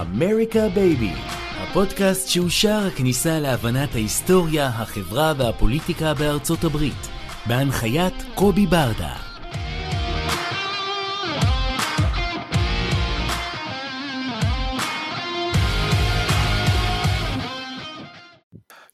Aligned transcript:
אמריקה 0.00 0.68
בייבי, 0.74 1.12
הפודקאסט 1.56 2.28
שהוא 2.28 2.48
שער 2.48 2.86
הכניסה 2.86 3.38
להבנת 3.38 3.94
ההיסטוריה, 3.94 4.66
החברה 4.66 5.32
והפוליטיקה 5.38 6.14
בארצות 6.14 6.64
הברית, 6.64 7.08
בהנחיית 7.46 8.14
קובי 8.34 8.66
ברדה. 8.66 9.16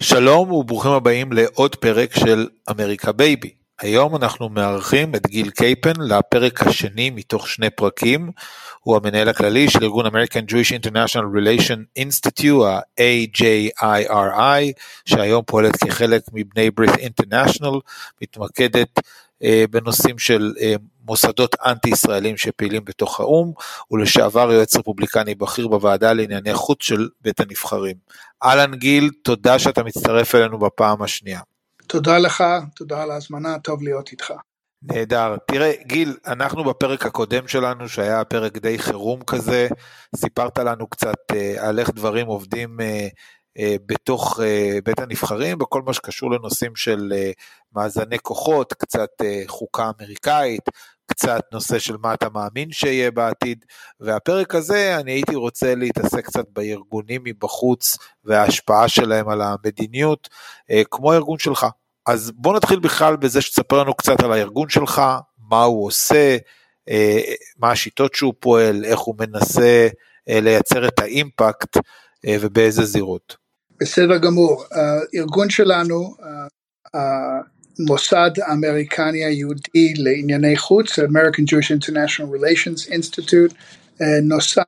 שלום 0.03 0.53
וברוכים 0.53 0.91
הבאים 0.92 1.33
לעוד 1.33 1.77
פרק 1.77 2.14
של 2.14 2.47
אמריקה 2.70 3.12
בייבי. 3.12 3.61
היום 3.82 4.16
אנחנו 4.16 4.48
מארחים 4.48 5.14
את 5.14 5.27
גיל 5.27 5.50
קייפן 5.50 6.00
לפרק 6.00 6.62
השני 6.62 7.10
מתוך 7.10 7.48
שני 7.48 7.70
פרקים. 7.70 8.30
הוא 8.80 8.97
המנהל 8.97 9.28
הכללי 9.28 9.70
של 9.70 9.84
ארגון 9.84 10.06
American 10.06 10.50
Jewish 10.50 10.72
International 10.80 11.25
Relation 11.36 11.78
Institute, 11.98 12.64
ה-AJIRI, 12.66 14.72
שהיום 15.05 15.42
פועלת 15.47 15.77
כחלק 15.77 16.22
מבני 16.33 16.70
ברית 16.70 16.97
International, 16.98 17.78
מתמקדת 18.22 19.00
אה, 19.42 19.64
בנושאים 19.70 20.19
של 20.19 20.53
אה, 20.60 20.75
מוסדות 21.06 21.56
אנטי 21.66 21.91
ישראלים 21.91 22.36
שפעילים 22.36 22.84
בתוך 22.84 23.20
האו"ם, 23.20 23.53
ולשעבר 23.91 24.53
יועץ 24.53 24.77
רפובליקני 24.77 25.34
בכיר 25.34 25.69
בוועדה 25.69 26.12
לענייני 26.12 26.55
חוץ 26.55 26.83
של 26.83 27.08
בית 27.20 27.41
הנבחרים. 27.41 27.97
אהלן 28.44 28.75
גיל, 28.75 29.10
תודה 29.22 29.58
שאתה 29.58 29.83
מצטרף 29.83 30.34
אלינו 30.34 30.58
בפעם 30.58 31.03
השנייה. 31.03 31.41
תודה 31.92 32.18
לך, 32.18 32.44
תודה 32.76 33.02
על 33.02 33.10
ההזמנה, 33.10 33.58
טוב 33.58 33.82
להיות 33.82 34.12
איתך. 34.12 34.32
נהדר. 34.82 35.36
תראה, 35.46 35.72
גיל, 35.86 36.16
אנחנו 36.26 36.64
בפרק 36.64 37.06
הקודם 37.06 37.48
שלנו, 37.48 37.88
שהיה 37.88 38.24
פרק 38.24 38.58
די 38.58 38.78
חירום 38.78 39.22
כזה, 39.22 39.68
סיפרת 40.16 40.58
לנו 40.58 40.86
קצת 40.86 41.16
אה, 41.32 41.68
על 41.68 41.78
איך 41.78 41.90
דברים 41.90 42.26
עובדים 42.26 42.80
אה, 42.80 43.08
אה, 43.58 43.76
בתוך 43.86 44.40
אה, 44.42 44.78
בית 44.84 44.98
הנבחרים, 44.98 45.58
בכל 45.58 45.82
מה 45.82 45.92
שקשור 45.92 46.30
לנושאים 46.30 46.76
של 46.76 47.12
אה, 47.16 47.30
מאזני 47.74 48.18
כוחות, 48.18 48.72
קצת 48.72 49.10
אה, 49.24 49.42
חוקה 49.46 49.90
אמריקאית, 49.98 50.68
קצת 51.06 51.40
נושא 51.52 51.78
של 51.78 51.96
מה 51.96 52.14
אתה 52.14 52.28
מאמין 52.28 52.72
שיהיה 52.72 53.10
בעתיד, 53.10 53.64
והפרק 54.00 54.54
הזה 54.54 54.96
אני 54.96 55.12
הייתי 55.12 55.34
רוצה 55.34 55.74
להתעסק 55.74 56.26
קצת 56.26 56.44
בארגונים 56.48 57.22
מבחוץ 57.24 57.98
וההשפעה 58.24 58.88
שלהם 58.88 59.28
על 59.28 59.42
המדיניות, 59.42 60.28
אה, 60.70 60.82
כמו 60.90 61.12
הארגון 61.12 61.38
שלך. 61.38 61.66
אז 62.06 62.33
בוא 62.34 62.56
נתחיל 62.56 62.78
בכלל 62.78 63.17
בזה 63.17 63.41
שתספר 63.41 63.83
לנו 63.83 63.95
קצת 63.95 64.20
על 64.20 64.33
הארגון 64.33 64.69
שלך, 64.69 65.03
מה 65.50 65.62
הוא 65.62 65.86
עושה, 65.86 66.36
אה, 66.89 67.20
מה 67.59 67.70
השיטות 67.70 68.14
שהוא 68.14 68.34
פועל, 68.41 68.84
איך 68.84 68.98
הוא 68.98 69.14
מנסה 69.19 69.89
אה, 70.28 70.41
לייצר 70.41 70.89
את 70.89 70.98
האימפקט 70.98 71.77
ובאיזה 72.27 72.84
זירות. 72.84 73.37
בסדר 73.81 74.19
גמור, 74.19 74.65
הארגון 74.72 75.50
שלנו, 75.50 76.16
המוסד 76.94 78.31
האמריקני 78.43 79.25
היהודי 79.25 79.94
לענייני 79.97 80.56
חוץ, 80.56 80.99
American 80.99 81.43
Jewish 81.43 81.71
International 81.78 82.26
Relations 82.37 82.91
Institute, 82.91 83.55
נוסד 84.22 84.62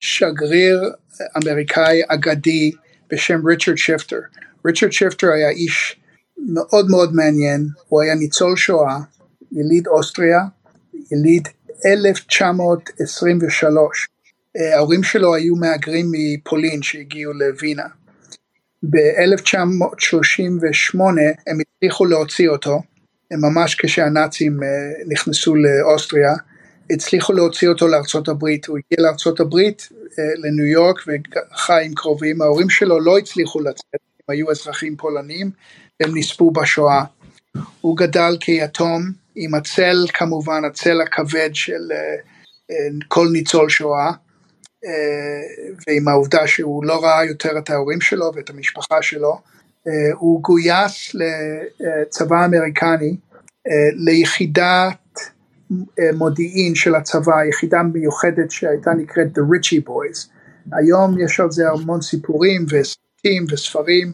שגריר 0.00 0.82
אמריקאי 1.36 2.02
אגדי 2.08 2.72
בשם 3.10 3.46
ריצ'רד 3.46 3.76
שפטר. 3.76 4.20
ריצ'רד 4.66 4.92
שפטר 4.92 5.32
היה 5.32 5.48
איש 5.48 6.00
מאוד 6.48 6.90
מאוד 6.90 7.14
מעניין, 7.14 7.66
הוא 7.88 8.02
היה 8.02 8.14
ניצול 8.14 8.56
שואה, 8.56 8.98
יליד 9.52 9.86
אוסטריה, 9.86 10.40
יליד 11.12 11.48
1923. 11.86 14.08
ההורים 14.74 15.02
שלו 15.02 15.34
היו 15.34 15.56
מהגרים 15.56 16.06
מפולין 16.12 16.82
שהגיעו 16.82 17.32
לווינה. 17.32 17.86
ב-1938 18.82 21.00
הם 21.46 21.58
הצליחו 21.60 22.04
להוציא 22.04 22.48
אותו, 22.48 22.82
ממש 23.32 23.74
כשהנאצים 23.74 24.62
אה, 24.62 24.68
נכנסו 25.08 25.54
לאוסטריה, 25.56 26.32
הצליחו 26.90 27.32
להוציא 27.32 27.68
אותו 27.68 27.88
לארצות 27.88 28.28
הברית, 28.28 28.66
הוא 28.66 28.78
הגיע 28.78 29.06
לארצות 29.06 29.40
הברית, 29.40 29.88
אה, 30.18 30.24
לניו 30.36 30.66
יורק 30.66 30.96
וחי 31.06 31.84
עם 31.84 31.94
קרובים, 31.94 32.42
ההורים 32.42 32.70
שלו 32.70 33.00
לא 33.00 33.18
הצליחו 33.18 33.60
לצאת, 33.60 34.00
היו 34.28 34.50
אזרחים 34.50 34.96
פולנים, 34.96 35.50
הם 36.00 36.18
נספו 36.18 36.50
בשואה. 36.50 37.04
הוא 37.80 37.96
גדל 37.96 38.36
כיתום 38.40 39.02
עם 39.36 39.54
הצל 39.54 40.06
כמובן, 40.14 40.64
הצל 40.64 41.00
הכבד 41.00 41.50
של 41.52 41.92
אה, 41.92 42.16
כל 43.08 43.28
ניצול 43.32 43.68
שואה, 43.68 44.12
ועם 45.86 46.08
העובדה 46.08 46.46
שהוא 46.46 46.84
לא 46.84 47.04
ראה 47.04 47.24
יותר 47.24 47.58
את 47.58 47.70
ההורים 47.70 48.00
שלו 48.00 48.32
ואת 48.34 48.50
המשפחה 48.50 49.02
שלו, 49.02 49.40
הוא 50.14 50.42
גויס 50.42 51.14
לצבא 51.14 52.36
האמריקני, 52.36 53.16
ליחידת 53.94 55.20
מודיעין 56.14 56.74
של 56.74 56.94
הצבא, 56.94 57.44
יחידה 57.48 57.82
מיוחדת 57.82 58.50
שהייתה 58.50 58.90
נקראת 58.90 59.26
The 59.26 59.40
Richie 59.40 59.88
Boys. 59.88 60.28
היום 60.72 61.20
יש 61.20 61.40
על 61.40 61.50
זה 61.50 61.68
המון 61.68 62.00
סיפורים 62.00 62.66
וסרטים 63.26 63.44
וספרים, 63.50 64.12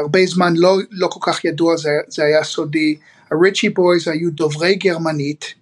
הרבה 0.00 0.26
זמן 0.26 0.52
לא, 0.56 0.78
לא 0.90 1.06
כל 1.06 1.20
כך 1.22 1.44
ידוע, 1.44 1.76
זה, 1.76 1.90
זה 2.08 2.24
היה 2.24 2.44
סודי. 2.44 2.96
ה-Richie 3.30 3.70
Boys 3.78 4.10
היו 4.10 4.30
דוברי 4.30 4.74
גרמנית, 4.74 5.54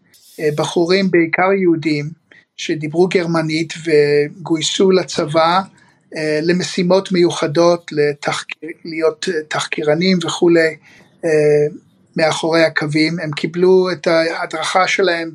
בחורים 0.57 1.11
בעיקר 1.11 1.53
יהודים, 1.61 2.11
שדיברו 2.57 3.09
גרמנית 3.09 3.75
וגויסו 3.85 4.91
לצבא 4.91 5.61
אה, 6.17 6.41
למשימות 6.43 7.13
מיוחדות, 7.13 7.93
לתחקיר, 7.93 8.71
להיות 8.85 9.29
תחקירנים 9.49 10.19
וכולי 10.25 10.77
אה, 11.25 11.31
מאחורי 12.17 12.65
הקווים. 12.65 13.21
הם 13.21 13.31
קיבלו 13.31 13.89
את 13.93 14.07
ההדרכה 14.07 14.89
שלהם 14.89 15.31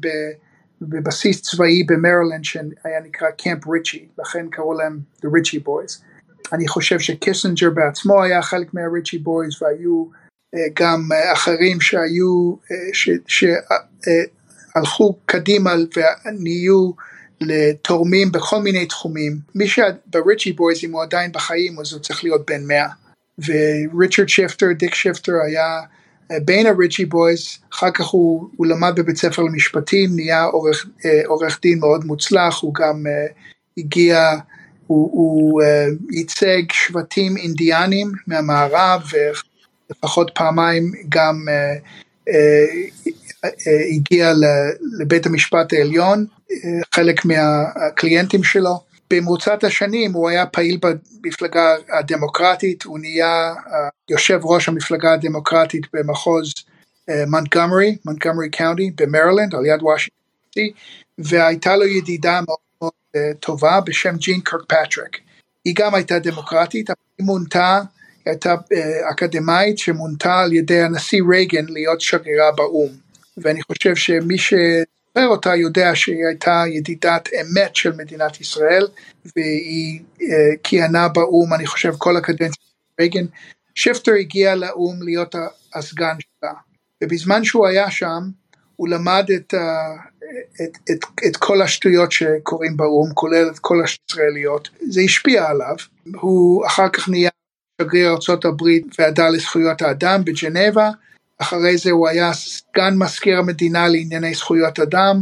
בבסיס 0.82 1.42
צבאי 1.42 1.84
במרילנד 1.84 2.44
שהיה 2.44 3.00
נקרא 3.06 3.28
קמפ 3.38 3.68
ריצ'י, 3.68 4.06
לכן 4.20 4.46
קראו 4.52 4.74
להם 4.74 5.00
The 5.26 5.28
Richie 5.28 5.68
Boys. 5.68 6.13
אני 6.54 6.68
חושב 6.68 7.00
שקיסינג'ר 7.00 7.70
בעצמו 7.70 8.24
היה 8.24 8.42
חלק 8.42 8.74
מה-Richie 8.74 9.20
Boys 9.26 9.58
והיו 9.62 10.06
אה, 10.56 10.60
גם 10.80 11.10
אחרים 11.34 11.82
שהיו, 11.82 12.56
שהלכו 13.28 15.20
קדימה 15.26 15.74
ונהיו 16.26 16.92
לתורמים 17.42 18.32
בכל 18.32 18.60
מיני 18.60 18.86
תחומים. 18.86 19.38
מי 19.56 19.68
שב 19.68 19.93
Ritchie 19.93 20.52
Boys, 20.52 20.84
אם 20.84 20.92
הוא 20.92 21.04
עדיין 21.04 21.32
בחיים, 21.32 21.80
אז 21.80 21.94
הוא 21.94 22.02
צריך 22.02 22.24
להיות 22.24 22.50
בן 22.50 22.68
מאה. 22.68 22.90
וריצ'רד 23.40 24.30
שיפטר, 24.30 24.72
דיק 24.78 24.96
שיפטר 24.96 25.34
היה 25.48 25.82
אה, 26.32 26.40
בין 26.46 26.66
ה 26.66 26.71
Ritchie 26.71 27.06
Boys, 27.06 27.58
אחר 27.74 27.92
כך 27.92 28.06
הוא, 28.06 28.50
הוא 28.56 28.68
למד 28.68 28.94
בבית 28.96 29.18
ספר 29.18 29.42
למשפטים, 29.42 30.10
נהיה 30.16 30.44
עורך, 30.44 30.86
אה, 31.06 31.22
עורך 31.26 31.60
דין 31.62 31.80
מאוד 31.80 32.06
מוצלח, 32.06 32.62
הוא 32.62 32.74
גם 32.74 33.04
הגיע, 33.78 34.32
הוא, 34.88 35.10
הוא 35.12 35.62
אה, 35.62 35.66
ייצג 36.12 36.72
שבטים 36.72 37.38
אינדיאנים 37.38 38.12
מהמערב, 38.28 39.02
ולפחות 39.90 40.32
פעמיים 40.36 40.92
גם 41.10 41.46
אה, 41.48 42.30
אה, 42.30 42.34
הגיע 43.96 44.34
לבית 45.00 45.26
המשפט 45.26 45.74
העליון, 45.74 46.26
חלק 46.96 47.26
מהקליינטים 47.26 48.44
שלו. 48.44 48.80
במרוצת 49.12 49.64
השנים 49.64 50.14
הוא 50.14 50.30
היה 50.30 50.46
פעיל 50.46 50.80
במפלגה 51.24 51.76
הדמוקרטית, 52.00 52.84
הוא 52.84 53.00
נהיה 53.00 53.54
יושב 54.10 54.40
ראש 54.44 54.68
המפלגה 54.68 55.14
הדמוקרטית 55.14 55.88
במחוז 55.94 56.54
מונטגומרי, 57.28 57.98
Montgomery 58.06 58.50
County 58.50 58.92
במרילנד, 58.96 59.56
על 59.56 59.66
יד 59.66 59.82
וושינגטון, 59.82 60.84
והייתה 61.18 61.76
לו 61.76 61.86
ידידה 61.86 62.42
מאוד 62.48 62.58
מאוד 62.84 63.36
טובה 63.40 63.80
בשם 63.82 64.16
ג'ין 64.18 64.42
קרקפטריק. 64.42 65.20
היא 65.66 65.76
גם 65.78 65.96
הייתה 65.96 66.20
דמוקרטית, 66.20 66.90
אבל 66.90 66.98
היא 67.18 67.26
מונתה 67.26 67.82
הייתה 68.26 68.56
אה, 68.74 69.10
אקדמאית 69.12 69.78
שמונתה 69.78 70.40
על 70.40 70.54
ידי 70.54 70.82
הנשיא 70.82 71.22
רייגן 71.30 71.66
להיות 71.70 72.02
שגרירה 72.02 72.52
באו"ם. 72.52 72.90
ואני 73.38 73.62
חושב 73.62 73.96
שמי 73.96 74.38
שזוכר 74.38 75.28
אותה 75.28 75.56
יודע 75.56 75.96
שהיא 75.96 76.26
הייתה 76.28 76.64
ידידת 76.68 77.30
אמת 77.42 77.76
של 77.76 77.92
מדינת 77.96 78.42
ישראל, 78.42 78.88
והיא 79.36 80.00
אה, 80.22 80.56
כיהנה 80.64 81.08
באו"ם, 81.08 81.54
אני 81.54 81.68
חושב, 81.68 81.94
כל 81.98 82.18
הקדנציה 82.18 82.64
של 82.64 83.02
רייגן. 83.02 83.26
שיפטר 83.76 84.12
הגיע 84.20 84.56
לאו"ם 84.56 85.04
להיות 85.04 85.36
הסגן 85.74 86.16
שלה, 86.20 86.54
ובזמן 87.04 87.44
שהוא 87.44 87.68
היה 87.68 87.92
שם, 87.92 88.22
הוא 88.76 88.90
למד 88.90 89.26
את, 89.36 89.54
את, 90.62 90.78
את, 90.92 91.26
את 91.28 91.38
כל 91.38 91.62
השטויות 91.62 92.12
שקורים 92.12 92.78
באו"ם, 92.78 93.14
כולל 93.14 93.50
את 93.52 93.60
כל 93.60 93.78
הישראליות, 93.82 94.70
זה 94.90 95.02
השפיע 95.02 95.48
עליו, 95.48 95.76
הוא 96.16 96.66
אחר 96.66 96.90
כך 96.90 97.10
נהיה 97.10 97.30
שגריר 97.82 98.10
ארה"ב 98.10 98.64
ועדה 99.00 99.30
לזכויות 99.30 99.82
האדם 99.82 100.26
בג'נבה, 100.26 100.90
אחרי 101.38 101.78
זה 101.78 101.92
הוא 101.92 102.08
היה 102.08 102.34
סגן 102.34 102.94
מזכיר 102.98 103.40
המדינה 103.40 103.88
לענייני 103.88 104.34
זכויות 104.34 104.80
אדם, 104.80 105.22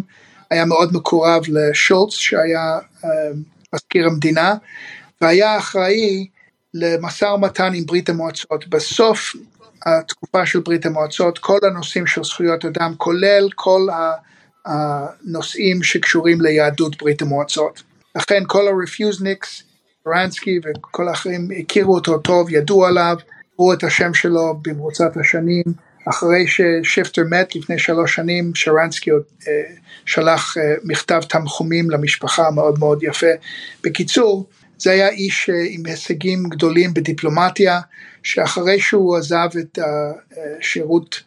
היה 0.49 0.65
מאוד 0.65 0.93
מקורב 0.93 1.43
לשולץ 1.47 2.13
שהיה 2.13 2.79
uh, 3.01 3.07
מזכיר 3.75 4.07
המדינה, 4.07 4.55
והיה 5.21 5.57
אחראי 5.57 6.27
למשא 6.73 7.25
ומתן 7.25 7.73
עם 7.73 7.85
ברית 7.85 8.09
המועצות. 8.09 8.67
בסוף 8.67 9.35
התקופה 9.85 10.45
של 10.45 10.59
ברית 10.59 10.85
המועצות, 10.85 11.39
כל 11.39 11.57
הנושאים 11.63 12.07
של 12.07 12.23
זכויות 12.23 12.65
אדם, 12.65 12.93
כולל 12.97 13.49
כל 13.55 13.87
הנושאים 14.65 15.83
שקשורים 15.83 16.41
ליהדות 16.41 16.97
ברית 16.97 17.21
המועצות. 17.21 17.83
לכן 18.15 18.43
כל 18.47 18.67
הרפיוזניקס, 18.67 19.63
רנסקי 20.07 20.59
וכל 20.63 21.07
האחרים 21.07 21.47
הכירו 21.59 21.95
אותו 21.95 22.17
טוב, 22.17 22.49
ידעו 22.49 22.85
עליו, 22.85 23.15
ראו 23.59 23.73
את 23.73 23.83
השם 23.83 24.13
שלו 24.13 24.59
במרוצת 24.61 25.17
השנים. 25.17 25.63
אחרי 26.09 26.45
ששיפטר 26.47 27.23
מת 27.29 27.55
לפני 27.55 27.79
שלוש 27.79 28.15
שנים, 28.15 28.55
שרנסקי 28.55 29.11
אה, 29.11 29.17
שלח 30.05 30.57
אה, 30.57 30.73
מכתב 30.83 31.21
תנחומים 31.29 31.89
למשפחה 31.89 32.51
מאוד 32.51 32.79
מאוד 32.79 33.03
יפה. 33.03 33.27
בקיצור, 33.83 34.45
זה 34.77 34.91
היה 34.91 35.09
איש 35.09 35.49
אה, 35.49 35.55
עם 35.69 35.85
הישגים 35.85 36.43
גדולים 36.49 36.93
בדיפלומטיה, 36.93 37.79
שאחרי 38.23 38.79
שהוא 38.79 39.17
עזב 39.17 39.49
את 39.59 39.79
השירות 40.59 41.21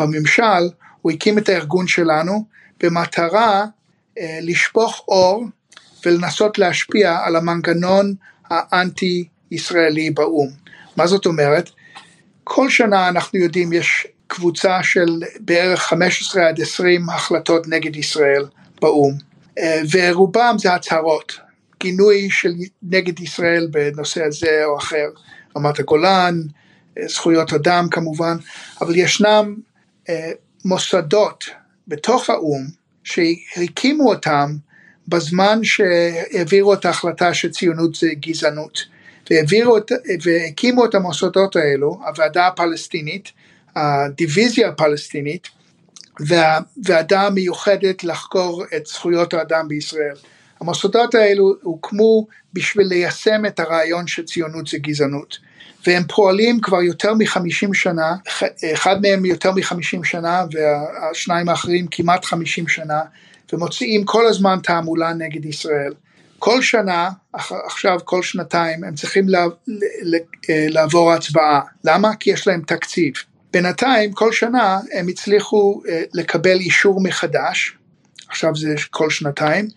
בממשל, 0.00 0.68
הוא 1.02 1.12
הקים 1.12 1.38
את 1.38 1.48
הארגון 1.48 1.86
שלנו 1.86 2.44
במטרה 2.82 3.64
לשפוך 4.42 5.04
אור 5.08 5.44
ולנסות 6.06 6.58
להשפיע 6.58 7.18
על 7.24 7.36
המנגנון 7.36 8.14
האנטי 8.50 9.28
ישראלי 9.50 10.10
באו"ם. 10.10 10.48
מה 10.96 11.06
זאת 11.06 11.26
אומרת? 11.26 11.70
כל 12.44 12.70
שנה 12.70 13.08
אנחנו 13.08 13.38
יודעים 13.38 13.72
יש 13.72 14.06
קבוצה 14.26 14.82
של 14.82 15.20
בערך 15.40 15.80
15 15.80 16.48
עד 16.48 16.60
20 16.60 17.08
החלטות 17.08 17.68
נגד 17.68 17.96
ישראל 17.96 18.44
באו"ם, 18.80 19.14
אה, 19.58 19.80
ורובם 19.92 20.54
זה 20.58 20.74
הצהרות, 20.74 21.38
גינוי 21.80 22.28
של 22.30 22.52
נגד 22.82 23.20
ישראל 23.20 23.68
בנושא 23.70 24.24
הזה 24.24 24.64
או 24.64 24.78
אחר, 24.78 25.06
רמת 25.56 25.78
הגולן, 25.78 26.40
אה, 26.98 27.08
זכויות 27.08 27.52
אדם 27.52 27.88
כמובן, 27.90 28.36
אבל 28.80 28.96
ישנם 28.96 29.54
אה, 30.08 30.30
מוסדות 30.64 31.44
בתוך 31.90 32.30
האו"ם 32.30 32.66
שהקימו 33.04 34.10
אותם 34.10 34.56
בזמן 35.08 35.60
שהעבירו 35.62 36.74
את 36.74 36.84
ההחלטה 36.84 37.34
שציונות 37.34 37.94
זה 37.94 38.08
גזענות. 38.20 38.84
והעבירו 39.30 39.78
את, 39.78 39.92
והקימו 40.22 40.84
את 40.84 40.94
המוסדות 40.94 41.56
האלו, 41.56 42.00
הוועדה 42.06 42.46
הפלסטינית, 42.46 43.32
הדיוויזיה 43.76 44.68
הפלסטינית, 44.68 45.48
והוועדה 46.20 47.20
המיוחדת 47.20 48.04
לחקור 48.04 48.64
את 48.76 48.86
זכויות 48.86 49.34
האדם 49.34 49.68
בישראל. 49.68 50.16
המוסדות 50.60 51.14
האלו 51.14 51.54
הוקמו 51.62 52.26
בשביל 52.52 52.86
ליישם 52.86 53.46
את 53.46 53.60
הרעיון 53.60 54.06
שציונות 54.06 54.66
זה 54.66 54.78
גזענות. 54.78 55.38
והם 55.86 56.02
פועלים 56.08 56.60
כבר 56.60 56.82
יותר 56.82 57.14
מחמישים 57.14 57.74
שנה, 57.74 58.14
אחד 58.74 59.02
מהם 59.02 59.24
יותר 59.24 59.52
מחמישים 59.52 60.04
שנה 60.04 60.44
והשניים 60.52 61.48
האחרים 61.48 61.86
כמעט 61.90 62.24
חמישים 62.24 62.68
שנה, 62.68 63.00
ומוציאים 63.52 64.04
כל 64.04 64.26
הזמן 64.26 64.58
תעמולה 64.62 65.12
נגד 65.12 65.44
ישראל. 65.44 65.92
כל 66.38 66.62
שנה, 66.62 67.10
עכשיו 67.66 67.98
כל 68.04 68.22
שנתיים, 68.22 68.84
הם 68.84 68.94
צריכים 68.94 69.26
אה, 69.34 69.46
לעבור 70.68 71.12
הצבעה. 71.12 71.60
למה? 71.84 72.16
כי 72.20 72.30
יש 72.30 72.46
להם 72.46 72.62
תקציב. 72.66 73.12
בינתיים, 73.52 74.12
כל 74.12 74.32
שנה 74.32 74.78
הם 74.92 75.08
הצליחו 75.08 75.82
אה, 75.88 76.02
לקבל 76.14 76.58
אישור 76.60 77.02
מחדש, 77.02 77.76
עכשיו 78.28 78.56
זה 78.56 78.74
כל 78.90 79.10
שנתיים, 79.10 79.68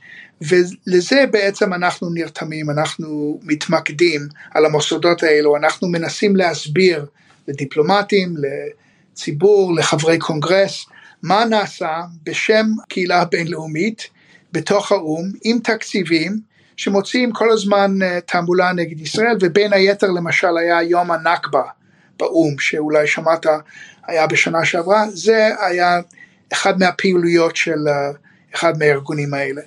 ולזה 0.47 1.25
בעצם 1.31 1.73
אנחנו 1.73 2.09
נרתמים, 2.09 2.69
אנחנו 2.69 3.39
מתמקדים 3.43 4.27
על 4.51 4.65
המוסדות 4.65 5.23
האלו, 5.23 5.57
אנחנו 5.57 5.87
מנסים 5.87 6.35
להסביר 6.35 7.05
לדיפלומטים, 7.47 8.35
לציבור, 8.37 9.75
לחברי 9.75 10.17
קונגרס, 10.17 10.85
מה 11.23 11.45
נעשה 11.45 12.01
בשם 12.23 12.65
קהילה 12.89 13.25
בינלאומית 13.25 14.07
בתוך 14.51 14.91
האו"ם 14.91 15.31
עם 15.43 15.59
תקציבים 15.59 16.39
שמוציאים 16.77 17.31
כל 17.31 17.51
הזמן 17.51 18.01
אה, 18.01 18.19
תעמולה 18.21 18.71
נגד 18.73 19.01
ישראל 19.01 19.37
ובין 19.41 19.73
היתר 19.73 20.07
למשל 20.07 20.57
היה 20.57 20.81
יום 20.81 21.11
הנכבה 21.11 21.63
באו"ם 22.19 22.59
שאולי 22.59 23.07
שמעת 23.07 23.45
היה 24.07 24.27
בשנה 24.27 24.65
שעברה. 24.65 25.05
זה 25.09 25.49
היה 25.59 25.99
אחד 26.53 26.79
מהפעילויות 26.79 27.55
של 27.55 27.87
אה, 27.87 28.11
אחד 28.55 28.77
מהארגונים 28.79 29.33
האלה 29.33 29.61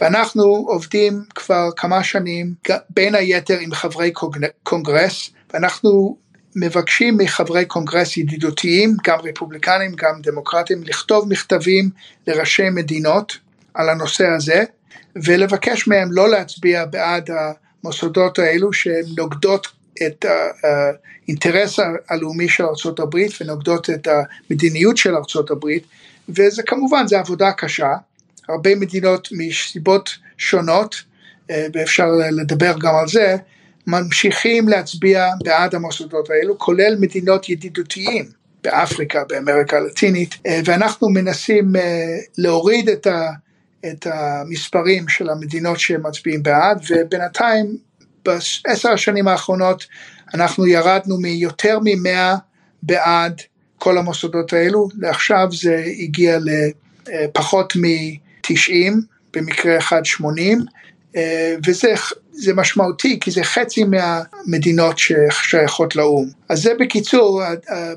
ואנחנו 0.00 0.42
עובדים 0.42 1.24
כבר 1.34 1.68
כמה 1.76 2.04
שנים 2.04 2.54
בין 2.90 3.14
היתר 3.14 3.58
עם 3.58 3.74
חברי 3.74 4.12
קונגרס 4.62 5.30
ואנחנו 5.54 6.16
מבקשים 6.56 7.16
מחברי 7.16 7.64
קונגרס 7.64 8.16
ידידותיים, 8.16 8.96
גם 9.06 9.18
רפובליקנים, 9.18 9.92
גם 9.96 10.20
דמוקרטים, 10.22 10.82
לכתוב 10.82 11.28
מכתבים 11.28 11.90
לראשי 12.26 12.70
מדינות 12.70 13.38
על 13.74 13.88
הנושא 13.88 14.26
הזה, 14.26 14.64
ולבקש 15.16 15.88
מהם 15.88 16.12
לא 16.12 16.28
להצביע 16.28 16.84
בעד 16.84 17.30
המוסדות 17.30 18.38
האלו 18.38 18.72
שהן 18.72 19.04
נוגדות 19.18 19.66
את 20.06 20.24
האינטרס 20.62 21.78
הלאומי 22.08 22.48
של 22.48 22.64
ארה"ב 22.64 23.16
ונוגדות 23.40 23.90
את 23.90 24.08
המדיניות 24.50 24.96
של 24.96 25.14
ארה"ב, 25.14 25.64
וזה 26.28 26.62
כמובן, 26.62 27.06
זה 27.06 27.18
עבודה 27.18 27.52
קשה, 27.52 27.92
הרבה 28.50 28.74
מדינות 28.74 29.28
מסיבות 29.32 30.10
שונות, 30.38 31.02
אה, 31.50 31.66
ואפשר 31.74 32.06
לדבר 32.32 32.72
גם 32.78 32.94
על 32.94 33.08
זה, 33.08 33.36
ממשיכים 33.86 34.68
להצביע 34.68 35.28
בעד 35.44 35.74
המוסדות 35.74 36.30
האלו, 36.30 36.58
כולל 36.58 36.96
מדינות 37.00 37.48
ידידותיים 37.48 38.24
באפריקה, 38.64 39.24
באמריקה 39.28 39.76
הלטינית, 39.76 40.34
אה, 40.46 40.60
ואנחנו 40.64 41.08
מנסים 41.08 41.76
אה, 41.76 42.16
להוריד 42.38 42.88
את, 42.88 43.06
ה, 43.06 43.30
את 43.86 44.06
המספרים 44.06 45.08
של 45.08 45.30
המדינות 45.30 45.80
שמצביעים 45.80 46.42
בעד, 46.42 46.84
ובינתיים 46.90 47.76
בעשר 48.24 48.90
השנים 48.92 49.28
האחרונות 49.28 49.86
אנחנו 50.34 50.66
ירדנו 50.66 51.18
מיותר 51.18 51.78
ממאה 51.84 52.34
בעד 52.82 53.40
כל 53.78 53.98
המוסדות 53.98 54.52
האלו, 54.52 54.88
לעכשיו 54.98 55.48
זה 55.52 55.84
הגיע 55.98 56.38
לפחות 57.08 57.72
מ-90, 58.50 58.92
במקרה 59.36 59.78
אחד 59.78 60.04
80, 60.04 60.58
אה, 61.16 61.54
וזה 61.66 61.94
זה 62.32 62.54
משמעותי 62.54 63.20
כי 63.20 63.30
זה 63.30 63.44
חצי 63.44 63.84
מהמדינות 63.84 64.96
ששייכות 64.98 65.96
לאו"ם. 65.96 66.30
אז 66.48 66.62
זה 66.62 66.72
בקיצור 66.80 67.42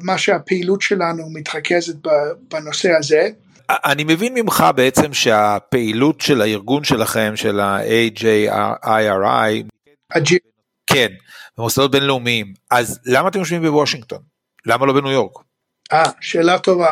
מה 0.02 0.18
שהפעילות 0.18 0.82
שלנו 0.82 1.30
מתרכזת 1.34 1.96
בנושא 2.52 2.90
הזה. 3.00 3.30
אני 3.70 4.04
מבין 4.04 4.34
ממך 4.34 4.66
בעצם 4.76 5.14
שהפעילות 5.14 6.22
של 6.22 6.42
הארגון 6.42 6.84
שלכם, 6.84 7.34
של 7.36 7.60
ה-AJIRI, 7.60 9.64
כן, 10.88 11.08
במוסדות 11.58 11.92
בינלאומיים, 11.92 12.54
אז 12.72 13.00
למה 13.06 13.30
אתם 13.30 13.40
יושבים 13.40 13.62
בוושינגטון? 13.62 14.20
למה 14.66 14.86
לא 14.86 14.94
בניו 14.94 15.12
יורק? 15.12 15.38
אה, 15.94 16.12
שאלה 16.22 16.60
טובה. 16.60 16.92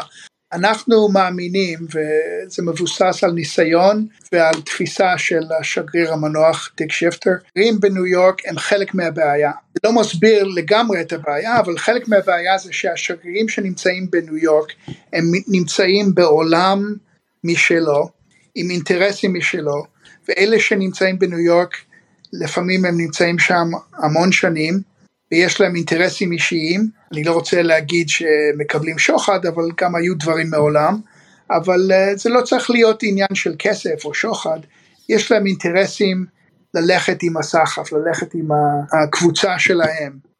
אנחנו 0.53 1.10
מאמינים, 1.10 1.79
וזה 1.89 2.63
מבוסס 2.63 3.24
על 3.24 3.31
ניסיון 3.31 4.08
ועל 4.31 4.53
תפיסה 4.65 5.17
של 5.17 5.41
השגריר 5.60 6.13
המנוח 6.13 6.72
דיק 6.77 6.91
שיפטר, 6.91 7.31
שגרירים 7.50 7.79
בניו 7.79 8.05
יורק 8.05 8.41
הם 8.46 8.58
חלק 8.58 8.96
מהבעיה. 8.96 9.51
זה 9.74 9.79
לא 9.84 9.93
מסביר 9.93 10.43
לגמרי 10.43 11.01
את 11.01 11.13
הבעיה, 11.13 11.60
אבל 11.60 11.77
חלק 11.77 12.08
מהבעיה 12.08 12.58
זה 12.58 12.74
שהשגרירים 12.74 13.50
שנמצאים 13.50 14.08
בניו 14.12 14.38
יורק, 14.38 14.72
הם 15.13 15.24
נמצאים 15.48 16.15
בעולם 16.15 16.96
משלו, 17.43 18.10
עם 18.55 18.70
אינטרסים 18.70 19.34
משלו, 19.34 19.84
ואלה 20.27 20.60
שנמצאים 20.60 21.20
בניו 21.20 21.39
יורק, 21.39 21.75
לפעמים 22.34 22.86
הם 22.86 22.98
נמצאים 22.98 23.39
שם 23.39 23.70
המון 23.98 24.31
שנים, 24.31 24.91
ויש 25.32 25.62
להם 25.62 25.76
אינטרסים 25.76 26.32
אישיים, 26.32 26.90
אני 27.14 27.24
לא 27.24 27.32
רוצה 27.32 27.62
להגיד 27.62 28.10
שמקבלים 28.10 29.00
שוחד, 29.00 29.46
אבל 29.46 29.64
גם 29.82 29.96
היו 29.96 30.16
דברים 30.16 30.50
מעולם, 30.50 31.00
אבל 31.52 31.92
אה, 31.92 32.16
זה 32.16 32.30
לא 32.30 32.42
צריך 32.42 32.70
להיות 32.70 33.04
עניין 33.04 33.34
של 33.34 33.56
כסף 33.60 34.06
או 34.06 34.14
שוחד, 34.14 34.60
יש 35.10 35.32
להם 35.32 35.46
אינטרסים 35.46 36.26
ללכת 36.74 37.24
עם 37.24 37.38
הסחף, 37.38 37.92
ללכת 37.92 38.34
עם 38.34 38.48
הקבוצה 39.04 39.60
שלהם. 39.60 40.32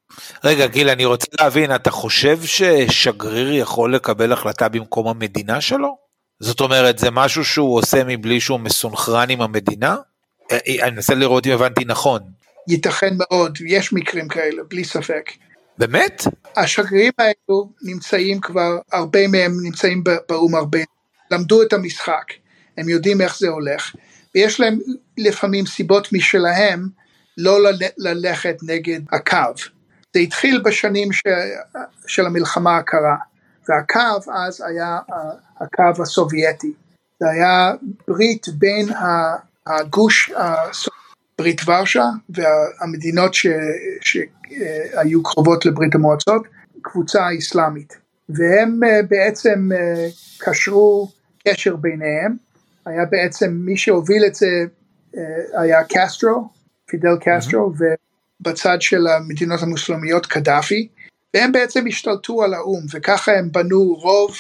רגע 0.44 0.68
גיל, 0.68 0.90
אני 0.90 1.06
רוצה 1.06 1.28
להבין, 1.40 1.76
אתה 1.76 1.92
חושב 1.92 2.40
ששגריר 2.44 3.54
יכול 3.54 3.96
לקבל 3.96 4.34
החלטה 4.34 4.70
במקום 4.70 5.08
המדינה 5.08 5.62
שלו? 5.62 5.98
זאת 6.40 6.60
אומרת, 6.60 7.00
זה 7.00 7.12
משהו 7.12 7.46
שהוא 7.46 7.78
עושה 7.78 8.04
מבלי 8.04 8.40
שהוא 8.40 8.60
מסונכרן 8.60 9.30
עם 9.30 9.42
המדינה? 9.42 9.98
אה, 10.52 10.58
אה, 10.68 10.84
אני 10.88 10.92
מנסה 10.92 11.16
לראות 11.16 11.48
אם 11.48 11.52
הבנתי 11.52 11.86
נכון. 11.86 12.22
ייתכן 12.68 13.14
מאוד, 13.18 13.58
יש 13.66 13.94
מקרים 13.94 14.28
כאלה, 14.28 14.64
בלי 14.70 14.84
ספק. 14.84 15.32
באמת? 15.78 16.24
השגרירים 16.58 17.12
האלו 17.18 17.70
נמצאים 17.82 18.42
כבר, 18.42 18.78
הרבה 18.92 19.28
מהם 19.28 19.52
נמצאים 19.64 20.04
באו"ם 20.30 20.56
הרבה, 20.56 20.80
למדו 21.32 21.62
את 21.62 21.74
המשחק, 21.74 22.26
הם 22.78 22.90
יודעים 22.90 23.22
איך 23.22 23.38
זה 23.40 23.48
הולך, 23.48 23.96
ויש 24.36 24.60
להם 24.60 24.80
לפעמים 25.18 25.66
סיבות 25.66 26.14
משלהם 26.14 26.88
לא 27.38 27.60
ללכת 27.98 28.56
נגד 28.64 29.00
הקו. 29.12 29.54
זה 30.14 30.20
התחיל 30.20 30.62
בשנים 30.66 31.14
ש... 31.14 31.22
של 32.08 32.26
המלחמה 32.26 32.78
הקרה, 32.78 33.16
והקו 33.70 34.32
אז 34.34 34.64
היה 34.68 35.00
הקו 35.60 36.02
הסובייטי. 36.02 36.74
זה 37.20 37.30
היה 37.30 37.74
ברית 38.08 38.48
בין 38.50 38.90
הגוש, 39.68 40.32
ברית 41.42 41.62
ורשה 41.66 42.06
והמדינות 42.30 43.34
ש... 43.34 43.48
שהיו 44.02 45.24
קרובות 45.24 45.66
לברית 45.66 45.96
המועצות, 45.96 46.48
קבוצה 46.82 47.28
אסלאמית. 47.40 47.98
והם 48.30 48.80
אה, 48.84 49.00
בעצם 49.10 49.70
אה, 49.76 50.08
קשרו 50.40 51.12
קשר 51.48 51.76
ביניהם, 51.76 52.36
היה 52.86 53.06
בעצם 53.06 53.52
מי 53.52 53.78
שהוביל 53.78 54.26
את 54.26 54.36
זה 54.36 54.66
אה, 55.18 55.62
היה 55.62 55.80
קסטרו, 55.90 56.50
פידל 56.86 57.18
קסטרו, 57.22 57.74
mm-hmm. 57.74 58.42
ובצד 58.42 58.82
של 58.82 59.08
המדינות 59.08 59.62
המוסלמיות 59.62 60.26
קדאפי, 60.26 60.88
והם 61.34 61.52
בעצם 61.52 61.88
השתלטו 61.88 62.44
על 62.44 62.54
האו"ם, 62.54 62.86
וככה 62.94 63.32
הם 63.32 63.52
בנו 63.52 63.96
רוב 63.96 64.36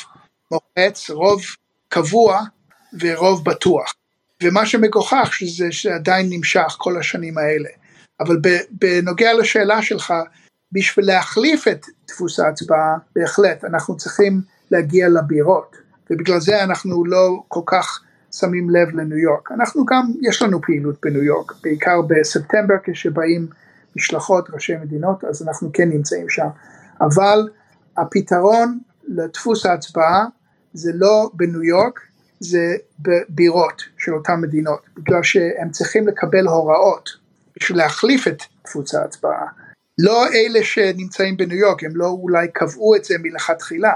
מוחץ, 0.51 1.10
רוב 1.10 1.41
קבוע 1.89 2.41
ורוב 3.00 3.46
בטוח. 3.46 3.93
ומה 4.43 4.65
שמגוחך 4.65 5.29
שזה 5.31 5.71
שעדיין 5.71 6.27
נמשך 6.29 6.75
כל 6.77 6.98
השנים 6.98 7.38
האלה. 7.38 7.69
אבל 8.19 8.38
בנוגע 8.71 9.33
לשאלה 9.33 9.81
שלך, 9.81 10.13
בשביל 10.71 11.05
להחליף 11.05 11.67
את 11.67 11.86
דפוס 12.07 12.39
ההצבעה, 12.39 12.98
בהחלט, 13.15 13.65
אנחנו 13.65 13.98
צריכים 13.98 14.41
להגיע 14.71 15.10
לבירות, 15.10 15.75
ובגלל 16.10 16.39
זה 16.39 16.63
אנחנו 16.63 17.05
לא 17.05 17.43
כל 17.48 17.62
כך 17.65 18.01
שמים 18.31 18.69
לב 18.69 18.89
לניו 18.89 19.17
יורק. 19.17 19.51
אנחנו 19.51 19.86
גם, 19.86 20.12
יש 20.21 20.41
לנו 20.41 20.62
פעילות 20.62 20.95
בניו 21.03 21.24
יורק, 21.24 21.51
בעיקר 21.63 22.01
בספטמבר 22.01 22.75
כשבאים 22.83 23.48
משלחות 23.95 24.50
ראשי 24.53 24.75
מדינות, 24.75 25.24
אז 25.24 25.48
אנחנו 25.48 25.69
כן 25.74 25.89
נמצאים 25.89 26.29
שם. 26.29 26.48
אבל 27.01 27.50
הפתרון 27.98 28.79
לדפוס 29.07 29.65
ההצבעה 29.65 30.25
זה 30.74 30.91
לא 30.95 31.29
בניו 31.33 31.63
יורק, 31.63 32.00
זה 32.41 32.75
בבירות 33.00 33.81
של 33.98 34.13
אותן 34.13 34.41
מדינות, 34.41 34.79
בגלל 34.98 35.24
שהם 35.24 35.71
צריכים 35.71 36.07
לקבל 36.07 36.48
הוראות 36.48 37.10
בשביל 37.55 37.77
להחליף 37.77 38.27
את 38.27 38.43
דפוס 38.65 38.95
ההצבעה. 38.95 39.45
לא 39.98 40.27
אלה 40.27 40.63
שנמצאים 40.63 41.38
בניו 41.38 41.57
יורק, 41.57 41.83
הם 41.83 41.95
לא 41.95 42.05
אולי 42.05 42.48
קבעו 42.53 42.95
את 42.95 43.05
זה 43.05 43.15
מלכתחילה, 43.19 43.93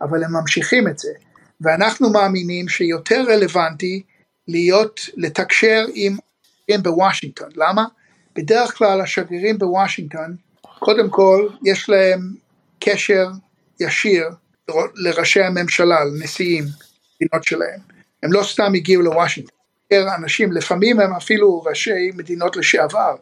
אבל 0.00 0.24
הם 0.24 0.32
ממשיכים 0.32 0.88
את 0.88 0.98
זה. 0.98 1.12
ואנחנו 1.60 2.10
מאמינים 2.10 2.68
שיותר 2.68 3.24
רלוונטי 3.28 4.02
להיות, 4.48 5.00
לתקשר 5.16 5.86
עם 5.94 6.16
שגרירים 6.72 6.82
בוושינגטון. 6.82 7.48
למה? 7.56 7.84
בדרך 8.36 8.78
כלל 8.78 9.00
השגרירים 9.00 9.58
בוושינגטון, 9.58 10.36
קודם 10.78 11.10
כל 11.10 11.48
יש 11.64 11.88
להם 11.88 12.20
קשר 12.80 13.28
ישיר 13.80 14.28
לראשי 14.94 15.42
הממשלה, 15.42 16.04
לנשיאים, 16.04 16.64
מדינות 17.24 17.44
שלהם. 17.44 17.80
הם 18.22 18.32
לא 18.32 18.42
סתם 18.42 18.72
הגיעו 18.74 19.02
לוושינגטון. 19.02 19.58
אנשים, 20.18 20.52
לפעמים 20.52 21.00
הם 21.00 21.14
אפילו 21.14 21.62
ראשי 21.62 22.10
מדינות 22.14 22.56
לשעבר, 22.56 23.14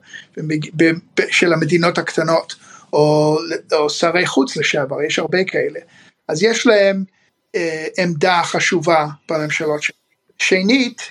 של 1.30 1.52
המדינות 1.52 1.98
הקטנות, 1.98 2.54
או, 2.92 3.36
או 3.72 3.90
שרי 3.90 4.26
חוץ 4.26 4.56
לשעבר, 4.56 5.02
יש 5.02 5.18
הרבה 5.18 5.44
כאלה. 5.44 5.80
אז 6.28 6.42
יש 6.42 6.66
להם 6.66 7.04
אה, 7.54 7.86
עמדה 7.98 8.40
חשובה 8.44 9.06
בממשלות 9.28 9.82
שלהם. 9.82 10.00
שנית, 10.38 11.02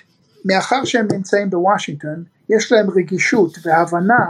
מאחר 0.46 0.86
שהם 0.86 1.08
נמצאים 1.12 1.50
בוושינגטון, 1.50 2.24
יש 2.50 2.72
להם 2.72 2.89
רגישות 2.89 3.58
והבנה 3.63 4.25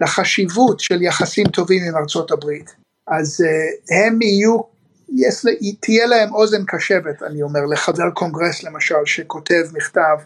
לחשיבות 0.00 0.80
של 0.80 1.02
יחסים 1.02 1.46
טובים 1.46 1.82
עם 1.88 1.96
ארצות 1.96 2.30
הברית. 2.30 2.74
אז 3.08 3.44
אה, 3.46 4.06
הם 4.06 4.22
יהיו, 4.22 4.60
יש, 5.08 5.46
תהיה 5.80 6.06
להם 6.06 6.34
אוזן 6.34 6.64
קשבת, 6.66 7.22
אני 7.22 7.42
אומר, 7.42 7.60
לחבר 7.72 8.10
קונגרס 8.10 8.62
למשל, 8.62 8.94
שכותב 9.04 9.62
מכתב 9.72 10.16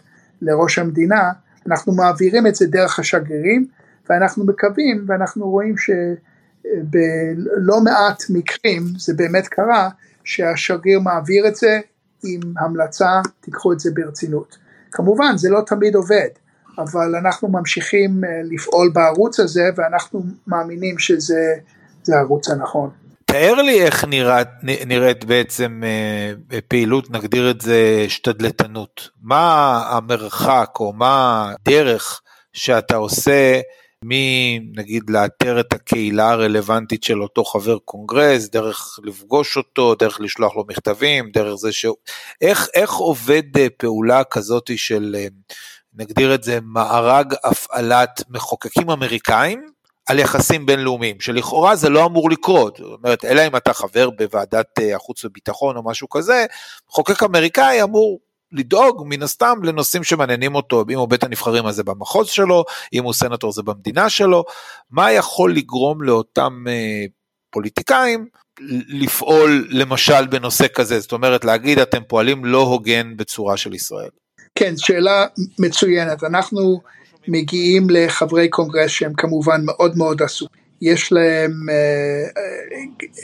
לראש 0.41 0.79
המדינה, 0.79 1.31
אנחנו 1.67 1.93
מעבירים 1.93 2.47
את 2.47 2.55
זה 2.55 2.67
דרך 2.67 2.99
השגרירים, 2.99 3.67
ואנחנו 4.09 4.45
מקווים, 4.45 5.05
ואנחנו 5.07 5.49
רואים 5.49 5.75
שבלא 5.77 6.03
מעט 7.83 8.23
מקרים, 8.29 8.83
זה 8.97 9.13
באמת 9.13 9.47
קרה, 9.47 9.89
שהשגריר 10.23 10.99
מעביר 10.99 11.47
את 11.47 11.55
זה 11.55 11.79
עם 12.23 12.41
המלצה, 12.59 13.21
תיקחו 13.41 13.73
את 13.73 13.79
זה 13.79 13.91
ברצינות. 13.93 14.57
כמובן, 14.91 15.37
זה 15.37 15.49
לא 15.49 15.61
תמיד 15.65 15.95
עובד, 15.95 16.29
אבל 16.77 17.15
אנחנו 17.15 17.47
ממשיכים 17.47 18.23
אה, 18.23 18.29
לפעול 18.43 18.91
בערוץ 18.93 19.39
הזה, 19.39 19.69
ואנחנו 19.75 20.23
מאמינים 20.47 20.99
שזה 20.99 21.53
הערוץ 22.07 22.49
הנכון. 22.49 22.89
תאר 23.33 23.61
לי 23.61 23.81
איך 23.81 24.05
נראית, 24.05 24.47
נראית 24.63 25.25
בעצם 25.25 25.81
אה, 25.83 26.61
פעילות, 26.67 27.09
נגדיר 27.11 27.51
את 27.51 27.61
זה 27.61 28.05
שתדלתנות. 28.07 29.09
מה 29.21 29.83
המרחק 29.89 30.69
או 30.79 30.93
מה 30.93 31.47
הדרך 31.51 32.21
שאתה 32.53 32.95
עושה 32.95 33.61
מנגיד 34.03 35.03
לאתר 35.09 35.59
את 35.59 35.73
הקהילה 35.73 36.31
הרלוונטית 36.31 37.03
של 37.03 37.21
אותו 37.21 37.43
חבר 37.43 37.77
קונגרס, 37.85 38.49
דרך 38.49 38.99
לפגוש 39.03 39.57
אותו, 39.57 39.95
דרך 39.95 40.21
לשלוח 40.21 40.55
לו 40.55 40.65
מכתבים, 40.69 41.31
דרך 41.31 41.55
זה 41.55 41.71
שהוא... 41.71 41.95
איך, 42.41 42.67
איך 42.73 42.93
עובד 42.93 43.57
אה, 43.57 43.67
פעולה 43.77 44.23
כזאת 44.23 44.71
של, 44.75 45.15
אה, 45.19 45.27
נגדיר 45.93 46.35
את 46.35 46.43
זה, 46.43 46.59
מארג 46.63 47.33
הפעלת 47.43 48.23
מחוקקים 48.29 48.89
אמריקאים 48.89 49.73
על 50.05 50.19
יחסים 50.19 50.65
בינלאומיים, 50.65 51.19
שלכאורה 51.19 51.75
זה 51.75 51.89
לא 51.89 52.05
אמור 52.05 52.29
לקרות, 52.29 52.77
זאת 52.77 52.99
אומרת, 53.03 53.25
אלא 53.25 53.47
אם 53.47 53.55
אתה 53.55 53.73
חבר 53.73 54.09
בוועדת 54.09 54.79
אה, 54.79 54.95
החוץ 54.95 55.25
וביטחון 55.25 55.77
או 55.77 55.83
משהו 55.83 56.09
כזה, 56.09 56.45
מחוקק 56.89 57.23
אמריקאי 57.23 57.83
אמור 57.83 58.19
לדאוג 58.51 59.03
מן 59.05 59.23
הסתם 59.23 59.57
לנושאים 59.63 60.03
שמעניינים 60.03 60.55
אותו, 60.55 60.83
אם 60.89 60.97
הוא 60.97 61.09
בית 61.09 61.23
הנבחרים 61.23 61.65
הזה 61.65 61.83
במחוז 61.83 62.27
שלו, 62.27 62.63
אם 62.93 63.03
הוא 63.03 63.13
סנטור 63.13 63.51
זה 63.51 63.63
במדינה 63.63 64.09
שלו, 64.09 64.43
מה 64.91 65.11
יכול 65.11 65.55
לגרום 65.55 66.01
לאותם 66.03 66.63
אה, 66.67 67.05
פוליטיקאים 67.51 68.27
לפעול 68.87 69.67
למשל 69.69 70.27
בנושא 70.27 70.65
כזה, 70.73 70.99
זאת 70.99 71.11
אומרת 71.11 71.45
להגיד 71.45 71.79
אתם 71.79 72.03
פועלים 72.07 72.45
לא 72.45 72.61
הוגן 72.61 73.17
בצורה 73.17 73.57
של 73.57 73.73
ישראל. 73.73 74.09
כן, 74.55 74.77
שאלה 74.77 75.25
מצוינת, 75.59 76.23
אנחנו 76.23 76.81
מגיעים 77.27 77.87
לחברי 77.89 78.49
קונגרס 78.49 78.91
שהם 78.91 79.13
כמובן 79.13 79.61
מאוד 79.65 79.97
מאוד 79.97 80.21
עסוקים. 80.21 80.63
יש 80.81 81.11
להם, 81.11 81.51
אה, 81.69 82.23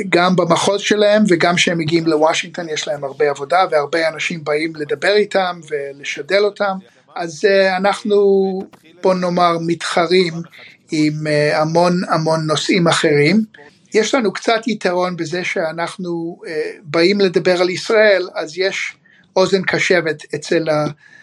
גם 0.09 0.35
במחוז 0.35 0.81
שלהם 0.81 1.23
וגם 1.29 1.55
כשהם 1.55 1.77
מגיעים 1.77 2.07
לוושינגטון 2.07 2.69
יש 2.69 2.87
להם 2.87 3.03
הרבה 3.03 3.29
עבודה 3.29 3.65
והרבה 3.71 4.07
אנשים 4.07 4.43
באים 4.43 4.75
לדבר 4.75 5.15
איתם 5.15 5.59
ולשדל 5.69 6.43
אותם, 6.43 6.77
אז 7.15 7.45
אה, 7.45 7.77
אנחנו 7.77 8.17
בוא 9.03 9.13
נאמר 9.13 9.57
מתחרים 9.67 10.33
עם 10.91 11.27
אה, 11.27 11.61
המון 11.61 12.01
המון 12.09 12.39
נושאים 12.47 12.87
אחרים. 12.87 13.43
יש 13.93 14.15
לנו 14.15 14.33
קצת 14.33 14.67
יתרון 14.67 15.17
בזה 15.17 15.43
שאנחנו 15.43 16.41
באים 16.83 17.19
לדבר 17.19 17.61
על 17.61 17.69
ישראל, 17.69 18.29
אז 18.35 18.57
יש 18.57 18.93
אוזן 19.39 19.61
קשבת 19.61 20.23
אצל 20.35 20.67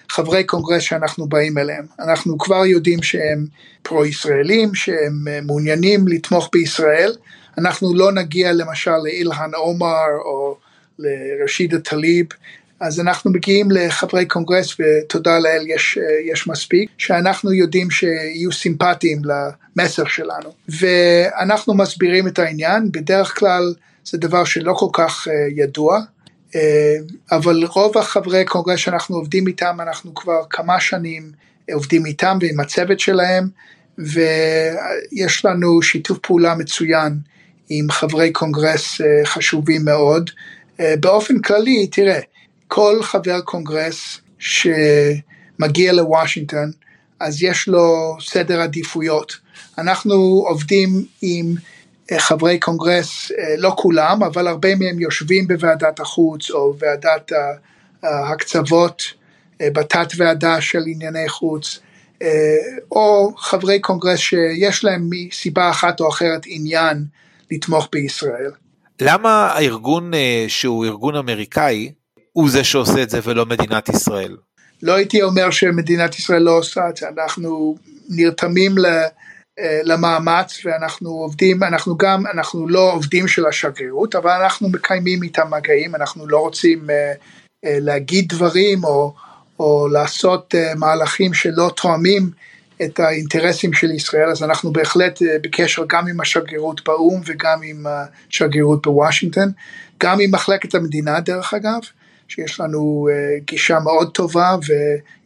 חברי 0.09 0.45
קונגרס 0.45 0.83
שאנחנו 0.83 1.27
באים 1.27 1.59
אליהם. 1.59 1.87
אנחנו 2.01 2.39
כבר 2.39 2.67
יודעים 2.67 3.03
שהם 3.03 3.47
פרו-ישראלים, 3.83 4.75
שהם 4.75 5.29
אה, 5.29 5.41
מעוניינים 5.41 6.09
לתמוך 6.09 6.49
בישראל. 6.53 7.13
אנחנו 7.59 7.95
לא 7.95 8.13
נגיע 8.13 8.53
למשל 8.53 8.97
לאילהן 9.05 9.55
עומר 9.55 10.07
או 10.25 10.57
לרשידה 10.99 11.79
טליב 11.79 12.27
אז 12.81 13.01
אנחנו 13.01 13.31
מגיעים 13.31 13.71
לחברי 13.71 14.27
קונגרס 14.27 14.77
ותודה 14.81 15.39
לאל 15.39 15.65
יש, 15.67 15.99
יש 16.33 16.47
מספיק 16.47 16.91
שאנחנו 16.99 17.53
יודעים 17.53 17.91
שיהיו 17.91 18.53
סימפטיים 18.53 19.23
למסר 19.25 20.05
שלנו 20.05 20.53
ואנחנו 20.69 21.75
מסבירים 21.75 22.29
את 22.29 22.39
העניין 22.39 22.93
בדרך 22.93 23.39
כלל 23.39 23.75
זה 24.05 24.19
דבר 24.19 24.45
שלא 24.45 24.75
כל 24.79 24.89
כך 24.93 25.29
ידוע 25.57 26.01
אבל 27.33 27.65
רוב 27.65 27.99
החברי 27.99 28.45
קונגרס 28.45 28.79
שאנחנו 28.81 29.17
עובדים 29.17 29.47
איתם 29.47 29.77
אנחנו 29.81 30.15
כבר 30.15 30.41
כמה 30.51 30.81
שנים 30.81 31.33
עובדים 31.73 32.07
איתם 32.07 32.39
ועם 32.41 32.61
הצוות 32.61 33.01
שלהם 33.01 33.49
ויש 33.99 35.45
לנו 35.45 35.83
שיתוף 35.83 36.19
פעולה 36.19 36.55
מצוין 36.55 37.19
עם 37.69 37.91
חברי 37.91 38.33
קונגרס 38.33 39.01
חשובים 39.25 39.85
מאוד. 39.85 40.31
באופן 40.79 41.39
כללי, 41.41 41.87
תראה, 41.87 42.21
כל 42.69 43.03
חבר 43.03 43.41
קונגרס 43.41 44.21
שמגיע 44.39 45.93
לוושינגטון, 45.93 46.71
אז 47.21 47.43
יש 47.43 47.69
לו 47.69 48.17
סדר 48.21 48.61
עדיפויות. 48.61 49.37
אנחנו 49.79 50.15
עובדים 50.49 51.05
עם 51.23 51.55
חברי 52.19 52.59
קונגרס, 52.59 53.33
לא 53.59 53.73
כולם, 53.77 54.23
אבל 54.23 54.47
הרבה 54.47 54.75
מהם 54.75 55.01
יושבים 55.01 55.49
בוועדת 55.49 56.01
החוץ 56.01 56.51
או 56.51 56.75
ועדת 56.79 57.33
ההקצבות, 58.03 59.03
בתת 59.63 60.09
ועדה 60.17 60.61
של 60.61 60.83
ענייני 60.87 61.29
חוץ, 61.29 61.81
או 62.91 63.35
חברי 63.37 63.81
קונגרס 63.81 64.19
שיש 64.19 64.85
להם 64.85 65.11
מסיבה 65.11 65.71
אחת 65.71 66.01
או 66.01 66.09
אחרת 66.09 66.43
עניין 66.47 67.05
לתמוך 67.51 67.89
בישראל. 67.93 68.51
למה 69.01 69.47
הארגון 69.47 70.11
שהוא 70.49 70.85
ארגון 70.85 71.17
אמריקאי 71.17 71.93
הוא 72.33 72.51
זה 72.51 72.65
שעושה 72.65 73.03
את 73.03 73.11
זה 73.11 73.21
ולא 73.25 73.47
מדינת 73.47 73.89
ישראל? 73.89 74.37
לא 74.83 74.95
הייתי 74.95 75.23
אומר 75.23 75.51
שמדינת 75.51 76.19
ישראל 76.19 76.43
לא 76.43 76.59
עושה 76.59 76.89
את 76.89 76.97
זה, 76.97 77.07
אנחנו 77.09 77.77
נרתמים 78.09 78.75
למאמץ 79.61 80.61
ואנחנו 80.65 81.11
עובדים, 81.11 81.63
אנחנו 81.63 81.97
גם, 81.97 82.27
אנחנו 82.35 82.69
לא 82.69 82.93
עובדים 82.93 83.29
של 83.29 83.47
השגרירות, 83.47 84.15
אבל 84.15 84.31
אנחנו 84.31 84.69
מקיימים 84.69 85.23
איתם 85.23 85.51
מגעים, 85.51 85.95
אנחנו 85.95 86.29
לא 86.29 86.39
רוצים 86.39 86.87
להגיד 87.65 88.29
דברים 88.29 88.85
או, 88.85 89.15
או 89.59 89.89
לעשות 89.89 90.55
מהלכים 90.77 91.35
שלא 91.35 91.71
תואמים 91.77 92.31
את 92.83 93.01
האינטרסים 93.01 93.73
של 93.73 93.91
ישראל, 93.91 94.29
אז 94.29 94.43
אנחנו 94.43 94.73
בהחלט 94.73 95.23
בקשר 95.43 95.85
גם 95.89 96.09
עם 96.09 96.21
השגרירות 96.21 96.85
באו"ם 96.85 97.21
וגם 97.27 97.61
עם 97.65 97.87
השגרירות 97.87 98.87
בוושינגטון, 98.87 99.53
גם 100.03 100.19
עם 100.21 100.31
מחלקת 100.31 100.75
המדינה 100.75 101.21
דרך 101.21 101.55
אגב, 101.55 101.81
שיש 102.29 102.61
לנו 102.61 103.09
גישה 103.45 103.81
מאוד 103.81 104.15
טובה 104.15 104.57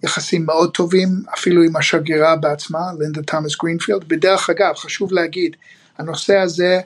ויחסים 0.02 0.46
מאוד 0.46 0.74
טובים, 0.74 1.08
אפילו 1.34 1.62
עם 1.62 1.76
השגרירה 1.76 2.36
בעצמה, 2.36 2.80
לינדה 2.98 3.22
תומאס 3.22 3.56
גרינפילד. 3.62 4.08
בדרך 4.08 4.50
אגב, 4.50 4.74
חשוב 4.74 5.12
להגיד, 5.12 5.56
הנושא 5.98 6.36
הזה, 6.36 6.80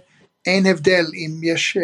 אין 0.47 0.67
הבדל 0.67 1.05
אם 1.15 1.31
יש 1.43 1.79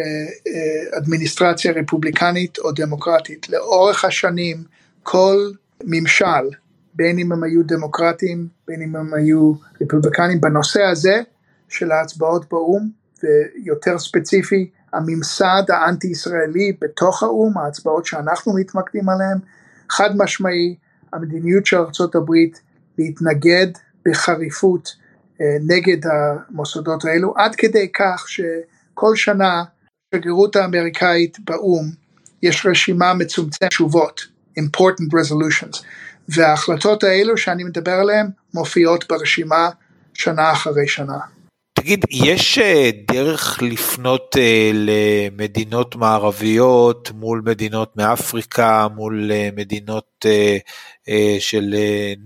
אדמיניסטרציה 0.98 1.72
רפובליקנית 1.72 2.58
או 2.58 2.72
דמוקרטית. 2.72 3.48
לאורך 3.48 4.04
השנים, 4.04 4.56
כל 5.02 5.50
ממשל, 5.84 6.50
בין 6.94 7.18
אם 7.18 7.32
הם 7.32 7.42
היו 7.44 7.62
דמוקרטים, 7.62 8.46
בין 8.68 8.82
אם 8.82 8.96
הם 8.96 9.14
היו 9.14 9.52
רפובליקנים, 9.80 10.40
בנושא 10.40 10.82
הזה 10.82 11.20
של 11.68 11.92
ההצבעות 11.92 12.48
באו"ם, 12.50 12.88
ויותר 13.22 13.98
ספציפי, 13.98 14.70
הממסד 14.92 15.62
האנטי 15.68 16.06
ישראלי 16.06 16.76
בתוך 16.80 17.22
האו"ם, 17.22 17.58
ההצבעות 17.58 18.06
שאנחנו 18.06 18.54
מתמקדים 18.54 19.08
עליהן, 19.08 19.38
חד 19.90 20.10
משמעי 20.16 20.76
המדיניות 21.12 21.66
של 21.66 21.76
ארה"ב 21.76 22.30
להתנגד 22.98 23.66
בחריפות 24.08 24.88
נגד 25.40 26.06
המוסדות 26.06 27.04
האלו, 27.04 27.34
עד 27.36 27.54
כדי 27.54 27.88
כך 27.92 28.24
שכל 28.28 29.16
שנה 29.16 29.64
בשגרירות 30.14 30.56
האמריקאית 30.56 31.38
באו"ם 31.44 31.90
יש 32.42 32.66
רשימה 32.66 33.14
מצומצמת 33.14 33.68
תשובות, 33.68 34.20
important 34.58 35.12
resolutions, 35.12 35.84
וההחלטות 36.28 37.04
האלו 37.04 37.36
שאני 37.36 37.64
מדבר 37.64 37.92
עליהן 37.92 38.26
מופיעות 38.54 39.04
ברשימה 39.08 39.70
שנה 40.14 40.52
אחרי 40.52 40.88
שנה. 40.88 41.18
תגיד, 41.80 42.04
יש 42.10 42.58
דרך 43.08 43.62
לפנות 43.62 44.36
למדינות 44.72 45.96
מערביות 45.96 47.10
מול 47.14 47.42
מדינות 47.46 47.96
מאפריקה, 47.96 48.88
מול 48.94 49.30
מדינות 49.56 50.26
של 51.38 51.74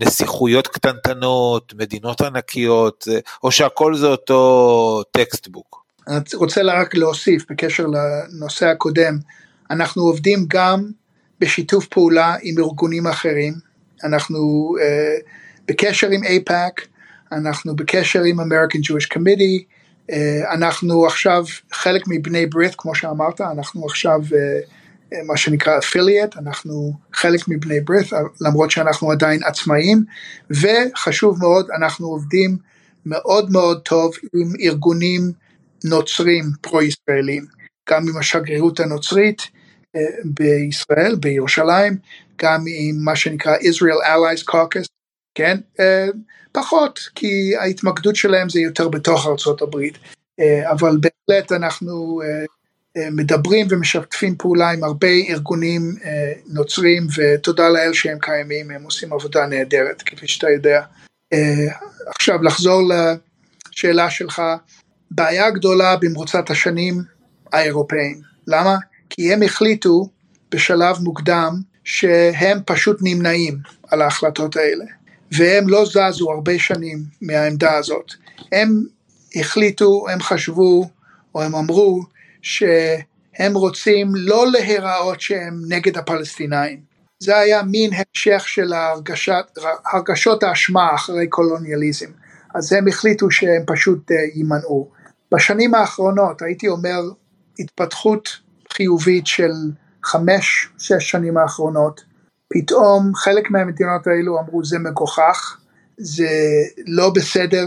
נסיכויות 0.01 0.69
קטנטנות, 0.69 1.75
מדינות 1.77 2.21
ענקיות, 2.21 3.09
או 3.43 3.51
שהכל 3.51 3.95
זה 3.95 4.07
אותו 4.07 5.03
textbook? 5.11 5.85
אני 6.09 6.19
רוצה 6.35 6.61
רק 6.63 6.95
להוסיף 6.95 7.45
בקשר 7.51 7.85
לנושא 7.87 8.67
הקודם, 8.67 9.19
אנחנו 9.71 10.03
עובדים 10.03 10.45
גם 10.49 10.91
בשיתוף 11.41 11.87
פעולה 11.87 12.37
עם 12.43 12.59
ארגונים 12.59 13.07
אחרים, 13.07 13.55
אנחנו 14.05 14.75
בקשר 15.69 16.09
עם 16.11 16.25
אייפאק, 16.25 16.87
אנחנו 17.35 17.77
בקשר 17.77 18.23
עם 18.23 18.41
American 18.41 18.79
Jewish 18.79 19.09
Committee, 19.15 19.63
אה, 20.11 20.15
אנחנו 20.55 21.07
עכשיו 21.07 21.45
חלק 21.73 22.03
מבני 22.07 22.47
ברית, 22.47 22.75
כמו 22.79 22.95
שאמרת, 22.95 23.41
אנחנו 23.41 23.87
עכשיו 23.87 24.21
אה, 24.21 25.17
מה 25.27 25.37
שנקרא 25.37 25.79
affiliate, 25.79 26.39
אנחנו 26.39 26.93
חלק 27.13 27.49
מבני 27.49 27.81
ברית, 27.81 28.07
למרות 28.41 28.71
שאנחנו 28.71 29.11
עדיין 29.11 29.41
עצמאים, 29.45 30.05
וחשוב 30.51 31.39
מאוד, 31.41 31.71
אנחנו 31.71 32.07
עובדים 32.07 32.57
מאוד 33.07 33.51
מאוד 33.51 33.81
טוב 33.81 34.13
עם 34.35 34.53
ארגונים 34.61 35.33
נוצרים 35.85 36.45
פרו-ישראלים, 36.61 37.45
גם 37.91 38.09
עם 38.09 38.17
השגרירות 38.17 38.81
הנוצרית 38.81 39.43
בישראל, 40.25 41.15
בירושלים, 41.21 41.97
גם 42.43 42.65
עם 42.69 42.97
מה 43.05 43.17
שנקרא 43.17 43.57
Israel 43.57 44.07
Allies 44.07 44.51
Caucus, 44.51 44.94
כן? 45.35 45.59
Uh, 45.77 45.81
פחות, 46.53 47.01
כי 47.15 47.57
ההתמקדות 47.57 48.17
שלהם 48.17 48.49
זה 48.49 48.61
יותר 48.61 48.89
בתוך 48.89 49.27
ארצות 49.27 49.63
הברית, 49.63 49.95
uh, 49.95 50.45
אבל 50.71 50.97
בהחלט 51.01 51.53
אנחנו 51.53 52.23
uh, 52.23 53.01
מדברים 53.11 53.67
ומשתפים 53.71 54.37
פעולה 54.39 54.71
עם 54.71 54.85
הרבה 54.85 55.09
ארגונים 55.29 55.97
נוצרים, 56.47 57.07
ותודה 57.17 57.69
לאל 57.69 57.93
שהם 57.93 58.19
קיימים, 58.21 58.71
הם 58.71 58.83
עושים 58.83 59.13
עבודה 59.13 59.47
נהדרת, 59.47 60.03
כפי 60.03 60.29
שאתה 60.29 60.51
יודע. 60.51 60.83
עכשיו, 62.07 62.43
לחזור 62.43 62.83
לשאלה 63.73 64.11
שלך, 64.11 64.43
בעיה 65.11 65.51
גדולה 65.51 65.97
במרוצת 65.97 66.51
השנים 66.51 67.03
האירופאים, 67.53 68.21
למה? 68.47 68.77
כי 69.11 69.33
הם 69.33 69.43
החליטו 69.43 70.09
בשלב 70.51 70.97
מוקדם 71.01 71.55
שהם 71.85 72.59
פשוט 72.67 72.99
נמנעים 73.03 73.59
על 73.91 74.03
ההחלטות 74.03 74.57
האלה, 74.57 74.85
והם 75.37 75.69
לא 75.69 75.85
זזו 75.85 76.31
הרבה 76.31 76.59
שנים 76.59 76.99
מהעמדה 77.23 77.77
הזאת. 77.77 78.13
הם 78.53 78.85
החליטו, 79.37 80.07
הם 80.13 80.21
חשבו, 80.21 80.91
או 81.35 81.43
הם 81.43 81.55
אמרו, 81.55 82.03
שהם 82.43 83.55
רוצים 83.55 84.13
לא 84.15 84.47
להיראות 84.53 85.21
שהם 85.21 85.61
נגד 85.69 85.99
הפלסטינאים. 85.99 86.81
זה 87.19 87.37
היה 87.37 87.63
מין 87.63 87.91
המשך 87.93 88.49
של 88.49 88.73
הרגשת, 88.73 89.45
הרגשות 89.93 90.43
האשמה 90.43 90.95
אחרי 90.95 91.27
קולוניאליזם. 91.29 92.11
אז 92.55 92.73
הם 92.73 92.89
החליטו 92.89 93.31
שהם 93.31 93.63
פשוט 93.67 94.11
יימנעו. 94.35 94.91
בשנים 95.35 95.75
האחרונות, 95.75 96.43
הייתי 96.43 96.69
אומר, 96.69 97.01
התפתחות 97.59 98.29
חיובית 98.73 99.27
של 99.27 99.53
חמש, 100.05 100.69
שש 100.79 101.11
שנים 101.11 101.37
האחרונות, 101.37 102.05
פתאום 102.55 103.15
חלק 103.15 103.51
מהמדינות 103.51 104.07
האלו 104.07 104.41
אמרו 104.41 104.65
זה 104.65 104.79
מגוחך, 104.79 105.59
זה 105.99 106.29
לא 106.87 107.11
בסדר 107.11 107.67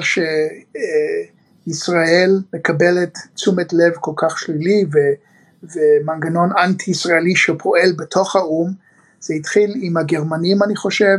שישראל 1.68 2.42
מקבלת 2.54 3.18
תשומת 3.34 3.74
לב 3.74 3.94
כל 4.00 4.12
כך 4.16 4.40
שלילי 4.40 4.86
ו, 4.94 4.98
ומנגנון 5.64 6.50
אנטי 6.58 6.92
ישראלי 6.92 7.36
שפועל 7.36 7.94
בתוך 7.98 8.36
האו"ם, 8.36 8.72
זה 9.20 9.34
התחיל 9.34 9.74
עם 9.82 9.98
הגרמנים 9.98 10.64
אני 10.64 10.76
חושב, 10.76 11.18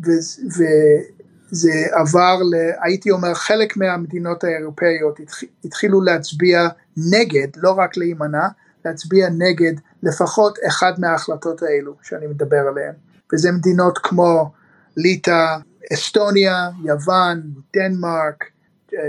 וזה 0.00 1.86
עבר, 1.90 2.38
ל, 2.50 2.54
הייתי 2.82 3.10
אומר 3.10 3.34
חלק 3.34 3.76
מהמדינות 3.76 4.44
האירופאיות 4.44 5.20
התחילו 5.64 6.00
להצביע 6.00 6.68
נגד, 6.96 7.48
לא 7.56 7.70
רק 7.70 7.96
להימנע, 7.96 8.48
להצביע 8.84 9.28
נגד 9.28 9.72
לפחות 10.02 10.58
אחד 10.66 10.92
מההחלטות 10.98 11.62
האלו 11.62 11.94
שאני 12.02 12.26
מדבר 12.26 12.68
עליהן, 12.68 12.94
וזה 13.32 13.52
מדינות 13.52 13.98
כמו 14.02 14.50
ליטא, 14.96 15.56
אסטוניה, 15.92 16.68
יוון, 16.84 17.42
דנמרק, 17.76 18.44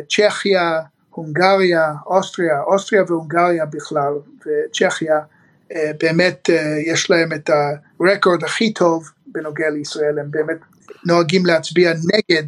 צ'כיה, 0.09 0.81
הונגריה, 1.09 1.93
אוסטריה, 2.05 2.61
אוסטריה 2.61 3.03
והונגריה 3.07 3.65
בכלל, 3.65 4.13
וצ'כיה 4.39 5.19
באמת 5.99 6.49
יש 6.85 7.09
להם 7.09 7.33
את 7.33 7.49
הרקורד 7.99 8.43
הכי 8.43 8.73
טוב 8.73 9.09
בנוגע 9.27 9.69
לישראל, 9.69 10.19
הם 10.19 10.31
באמת 10.31 10.57
נוהגים 11.05 11.45
להצביע 11.45 11.93
נגד 11.93 12.47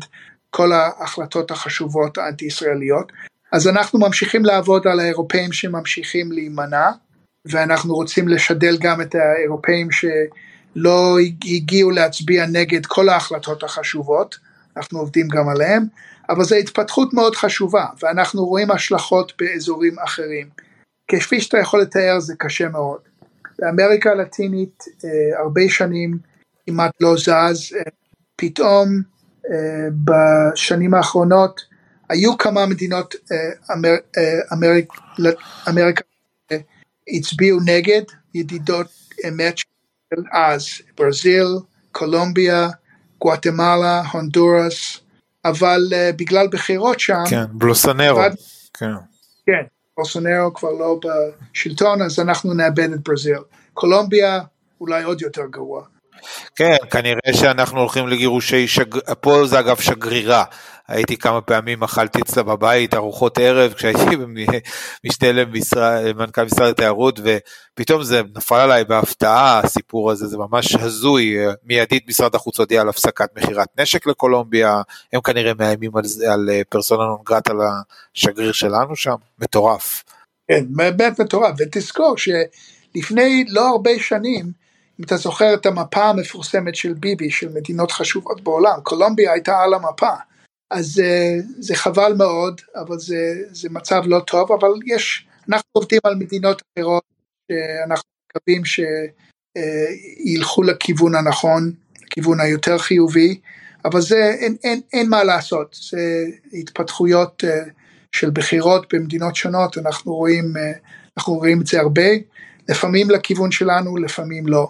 כל 0.50 0.72
ההחלטות 0.72 1.52
החשובות 1.52 2.18
האנטי-ישראליות. 2.18 3.12
אז 3.52 3.68
אנחנו 3.68 4.00
ממשיכים 4.00 4.46
לעבוד 4.46 4.88
על 4.88 5.00
האירופאים 5.00 5.52
שממשיכים 5.52 6.32
להימנע, 6.32 6.90
ואנחנו 7.46 7.94
רוצים 7.94 8.28
לשדל 8.28 8.78
גם 8.82 9.02
את 9.02 9.16
האירופאים 9.16 9.88
שלא 10.76 11.18
הגיעו 11.46 11.92
להצביע 11.92 12.46
נגד 12.46 12.86
כל 12.86 13.10
ההחלטות 13.10 13.64
החשובות, 13.64 14.38
אנחנו 14.78 15.00
עובדים 15.00 15.28
גם 15.28 15.50
עליהם, 15.50 15.86
אבל 16.30 16.44
זו 16.44 16.56
התפתחות 16.56 17.14
מאוד 17.14 17.36
חשובה, 17.36 17.86
ואנחנו 18.04 18.46
רואים 18.46 18.72
השלכות 18.72 19.34
באזורים 19.40 20.00
אחרים. 20.00 20.50
כפי 21.08 21.42
שאתה 21.42 21.58
יכול 21.58 21.82
לתאר 21.82 22.20
זה 22.20 22.34
קשה 22.38 22.70
מאוד. 22.70 23.00
באמריקה 23.60 24.12
הלטינית 24.12 24.84
אה, 25.06 25.40
הרבה 25.40 25.62
שנים 25.70 26.18
כמעט 26.66 26.92
לא 27.02 27.16
זז, 27.18 27.74
אה, 27.76 27.82
פתאום 28.36 29.02
אה, 29.52 29.88
בשנים 30.04 30.94
האחרונות 30.94 31.62
היו 32.10 32.38
כמה 32.38 32.66
מדינות 32.66 33.16
אמר, 33.72 33.90
אמריק, 34.54 34.94
אמריקה 35.70 36.02
הצביעו 37.08 37.60
נגד 37.66 38.02
ידידות 38.34 38.88
אמת 39.28 39.58
של 39.58 39.68
אז, 40.32 40.68
ברזיל, 40.98 41.48
קולומביה, 41.92 42.70
גואטמלה, 43.20 44.02
הונדורס, 44.12 45.00
אבל 45.46 45.80
uh, 45.90 46.16
בגלל 46.16 46.48
בחירות 46.52 47.00
שם, 47.00 47.24
כן, 47.30 47.44
בלוסנרו, 47.52 48.18
ועד, 48.18 48.36
כן. 48.74 48.86
כן, 49.46 49.64
בלוסנרו 49.98 50.54
כבר 50.54 50.72
לא 50.72 51.00
בשלטון, 51.54 52.02
אז 52.02 52.20
אנחנו 52.20 52.54
נאבד 52.54 52.94
את 52.94 53.00
ברזיל. 53.08 53.40
קולומביה 53.74 54.40
אולי 54.82 55.04
עוד 55.04 55.22
יותר 55.22 55.46
גרוע. 55.50 55.84
כן, 56.56 56.76
כנראה 56.92 57.34
שאנחנו 57.34 57.80
הולכים 57.80 58.08
לגירושי, 58.08 58.68
שג... 58.68 58.98
פה 59.22 59.46
זה 59.46 59.60
אגב 59.60 59.80
שגרירה, 59.80 60.44
הייתי 60.92 61.18
כמה 61.18 61.42
פעמים, 61.42 61.84
אכלתי 61.84 62.22
אצלה 62.22 62.44
בבית 62.44 62.94
ארוחות 62.94 63.38
ערב 63.38 63.74
כשהייתי 63.74 64.02
משנה 65.06 65.32
למנכ"ל 65.32 66.44
משרד 66.44 66.70
התיירות 66.70 67.20
ופתאום 67.24 68.04
זה 68.04 68.22
נפל 68.36 68.56
עליי 68.56 68.84
בהפתעה 68.84 69.60
הסיפור 69.60 70.12
הזה, 70.12 70.28
זה 70.28 70.38
ממש 70.38 70.76
הזוי, 70.76 71.36
מיידית 71.64 72.08
משרד 72.08 72.36
החוץ 72.36 72.60
הודיע 72.60 72.82
על 72.82 72.90
הפסקת 72.90 73.30
מכירת 73.38 73.68
נשק 73.80 74.08
לקולומביה, 74.08 74.82
הם 75.14 75.22
כנראה 75.22 75.54
מאיימים 75.60 75.92
על, 75.96 76.04
על 76.32 76.50
פרסונה 76.70 77.04
נון 77.04 77.20
גרט 77.26 77.50
על 77.50 77.58
השגריר 78.16 78.52
שלנו 78.52 78.96
שם, 78.96 79.16
מטורף. 79.40 80.04
כן, 80.48 80.66
באמת 80.70 81.20
מטורף, 81.20 81.56
ותזכור 81.58 82.16
שלפני 82.18 83.46
לא 83.50 83.70
הרבה 83.70 83.92
שנים, 84.00 84.52
אם 85.00 85.06
אתה 85.06 85.18
זוכר 85.18 85.54
את 85.54 85.66
המפה 85.66 86.04
המפורסמת 86.04 86.76
של 86.76 86.94
ביבי, 86.94 87.32
של 87.32 87.50
מדינות 87.50 87.92
חשובות 87.92 88.42
בעולם, 88.42 88.80
קולומביה 88.84 89.32
הייתה 89.34 89.60
על 89.60 89.74
המפה. 89.74 90.31
אז 90.72 91.00
אה, 91.00 91.38
זה 91.60 91.76
חבל 91.76 92.14
מאוד, 92.18 92.62
אבל 92.76 93.00
זה, 93.00 93.44
זה 93.52 93.70
מצב 93.70 94.02
לא 94.06 94.20
טוב, 94.20 94.52
אבל 94.52 94.70
יש, 94.86 95.28
אנחנו 95.50 95.70
עובדים 95.72 96.00
על 96.04 96.16
מדינות 96.16 96.62
אחרות 96.62 97.04
שאנחנו 97.52 98.10
מקווים 98.30 98.62
שילכו 100.26 100.64
לכיוון 100.64 101.16
הנכון, 101.16 101.72
לכיוון 102.04 102.40
היותר 102.40 102.78
חיובי, 102.78 103.40
אבל 103.86 104.02
זה, 104.02 104.36
אין, 104.40 104.56
אין, 104.64 104.82
אין 104.94 105.10
מה 105.10 105.24
לעשות, 105.24 105.76
זה 105.90 106.26
התפתחויות 106.54 107.44
אה, 107.44 107.64
של 108.16 108.30
בחירות 108.30 108.94
במדינות 108.94 109.36
שונות, 109.36 109.78
אנחנו 109.78 110.14
רואים, 110.14 110.58
אה, 110.58 110.72
אנחנו 111.18 111.34
רואים 111.34 111.62
את 111.62 111.68
זה 111.68 111.80
הרבה, 111.80 112.10
לפעמים 112.70 113.10
לכיוון 113.10 113.52
שלנו, 113.52 113.98
לפעמים 113.98 114.48
לא. 114.48 114.68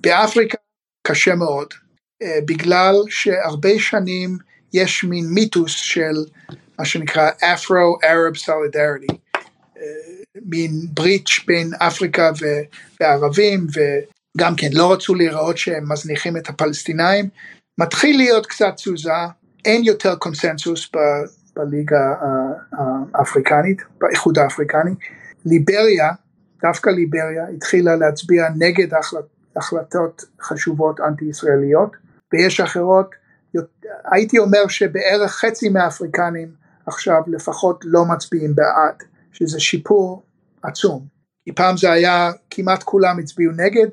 באפריקה 0.00 0.58
קשה 1.06 1.34
מאוד, 1.34 1.74
בגלל 2.46 2.94
שהרבה 3.08 3.78
שנים 3.78 4.38
יש 4.74 5.04
מין 5.04 5.26
מיתוס 5.28 5.72
של 5.72 6.24
מה 6.78 6.84
שנקרא 6.84 7.30
Afro-Arab 7.30 8.36
Solidarity, 8.36 9.14
אה, 9.78 9.82
מין 10.46 10.70
בריץ' 10.94 11.40
בין 11.46 11.70
אפריקה 11.74 12.30
וערבים, 13.00 13.66
וגם 13.74 14.56
כן 14.56 14.68
לא 14.72 14.92
רצו 14.92 15.14
להיראות 15.14 15.58
שהם 15.58 15.92
מזניחים 15.92 16.36
את 16.36 16.48
הפלסטינאים. 16.48 17.28
מתחיל 17.78 18.16
להיות 18.16 18.46
קצת 18.46 18.72
תזוזה, 18.76 19.12
אין 19.64 19.84
יותר 19.84 20.14
קונסנזוס 20.14 20.90
ב- 20.96 20.98
בליגה 21.56 22.14
האפריקנית, 23.14 23.82
באיחוד 24.00 24.38
האפריקני. 24.38 24.94
ליבריה, 25.46 26.10
דווקא 26.62 26.90
ליבריה, 26.90 27.48
התחילה 27.56 27.96
להצביע 27.96 28.48
נגד 28.58 28.88
החלטות 29.56 30.24
חשובות 30.42 31.00
אנטי 31.00 31.24
ישראליות, 31.24 31.90
ויש 32.32 32.60
אחרות 32.60 33.10
הייתי 34.12 34.38
אומר 34.38 34.68
שבערך 34.68 35.32
חצי 35.32 35.68
מהאפריקנים 35.68 36.48
עכשיו 36.86 37.22
לפחות 37.26 37.84
לא 37.84 38.04
מצביעים 38.04 38.54
בעד, 38.54 39.02
שזה 39.32 39.60
שיפור 39.60 40.22
עצום. 40.62 41.06
כי 41.44 41.52
פעם 41.52 41.76
זה 41.76 41.92
היה 41.92 42.30
כמעט 42.50 42.82
כולם 42.82 43.18
הצביעו 43.18 43.52
נגד, 43.52 43.86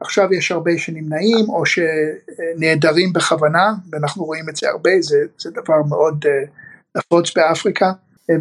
עכשיו 0.00 0.34
יש 0.34 0.52
הרבה 0.52 0.78
שנמנעים 0.78 1.48
או 1.48 1.62
שנעדרים 1.66 3.12
בכוונה, 3.12 3.74
ואנחנו 3.90 4.24
רואים 4.24 4.48
את 4.48 4.56
זה 4.56 4.68
הרבה, 4.68 4.90
זה, 5.00 5.16
זה 5.38 5.50
דבר 5.50 5.82
מאוד 5.88 6.24
uh, 6.24 6.98
נפוץ 6.98 7.36
באפריקה, 7.36 7.92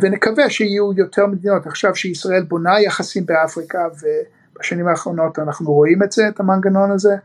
ונקווה 0.02 0.50
שיהיו 0.50 0.94
יותר 0.94 1.26
מדינות. 1.26 1.68
עכשיו 1.68 1.96
שישראל 1.96 2.44
בונה 2.44 2.82
יחסים 2.82 3.26
באפריקה, 3.26 3.80
ובשנים 4.56 4.88
האחרונות 4.88 5.40
אנחנו 5.40 5.74
רואים 5.74 6.04
את 6.04 6.12
זה, 6.12 6.28
את 6.28 6.40
המנגנון 6.40 6.92
הזה, 6.92 7.16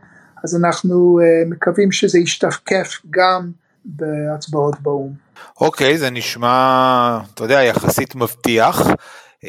אז 0.43 0.55
אנחנו 0.55 1.19
uh, 1.19 1.49
מקווים 1.49 1.91
שזה 1.91 2.19
ישתקף 2.19 2.97
גם 3.09 3.51
בהצבעות 3.85 4.81
באו"ם. 4.81 5.13
אוקיי, 5.61 5.93
okay, 5.93 5.97
זה 5.97 6.09
נשמע, 6.09 7.19
אתה 7.33 7.43
יודע, 7.43 7.63
יחסית 7.63 8.15
מבטיח. 8.15 8.81
Uh, 9.45 9.47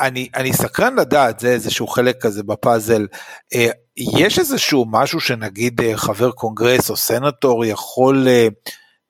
אני, 0.00 0.28
אני 0.34 0.52
סקרן 0.52 0.94
לדעת, 0.96 1.40
זה 1.40 1.48
איזשהו 1.48 1.86
חלק 1.86 2.22
כזה 2.22 2.42
בפאזל, 2.42 3.06
uh, 3.54 3.58
יש 3.96 4.38
איזשהו 4.38 4.84
משהו 4.90 5.20
שנגיד 5.20 5.80
חבר 5.94 6.30
קונגרס 6.30 6.90
או 6.90 6.96
סנטור 6.96 7.64
יכול 7.64 8.28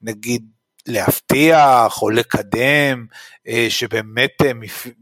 נגיד 0.02 0.44
להבטיח 0.86 2.02
או 2.02 2.10
לקדם, 2.10 3.06
שבאמת 3.68 4.30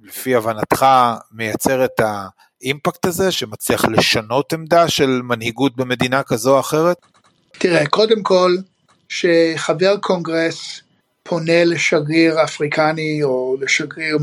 לפי 0.03 0.35
הבנתך 0.35 0.87
מייצר 1.33 1.85
את 1.85 2.01
ה... 2.01 2.27
האימפקט 2.63 3.07
הזה 3.07 3.33
שמצליח 3.33 3.85
לשנות 3.85 4.53
עמדה 4.53 4.89
של 4.89 5.21
מנהיגות 5.25 5.77
במדינה 5.77 6.23
כזו 6.23 6.55
או 6.55 6.61
אחרת? 6.61 6.97
תראה, 7.59 7.87
קודם 7.87 8.23
כל, 8.23 8.57
שחבר 9.09 9.97
קונגרס 9.97 10.81
פונה 11.23 11.65
לשגריר 11.65 12.45
אפריקני 12.45 13.23
או 13.23 13.57
לשגריר 13.61 14.19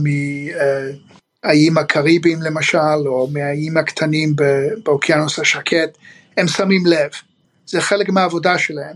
מהאיים 1.43 1.77
הקריביים 1.77 2.41
למשל, 2.41 2.77
או 3.05 3.29
מהאיים 3.33 3.77
הקטנים 3.77 4.35
באוקיינוס 4.83 5.39
השקט, 5.39 5.97
הם 6.37 6.47
שמים 6.47 6.85
לב, 6.85 7.09
זה 7.65 7.81
חלק 7.81 8.09
מהעבודה 8.09 8.57
שלהם, 8.57 8.95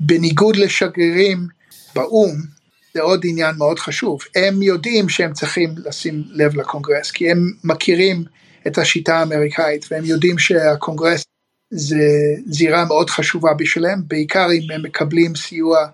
ובניגוד 0.00 0.56
לשגרירים 0.56 1.46
באו"ם, 1.94 2.53
זה 2.96 3.02
עוד 3.02 3.20
עניין 3.24 3.54
מאוד 3.58 3.78
חשוב. 3.78 4.20
הם 4.36 4.62
יודעים 4.62 5.08
שהם 5.08 5.32
צריכים 5.32 5.74
לשים 5.84 6.24
לב 6.28 6.56
לקונגרס, 6.56 7.10
כי 7.10 7.30
הם 7.30 7.52
מכירים 7.64 8.24
את 8.66 8.78
השיטה 8.78 9.18
האמריקאית, 9.18 9.86
והם 9.90 10.04
יודעים 10.04 10.38
שהקונגרס 10.38 11.24
זה 11.70 12.08
זירה 12.46 12.84
מאוד 12.84 13.10
חשובה 13.10 13.54
בשבילם, 13.54 14.02
בעיקר 14.06 14.46
אם 14.52 14.70
הם 14.74 14.82
מקבלים 14.82 15.36
סיוע 15.36 15.86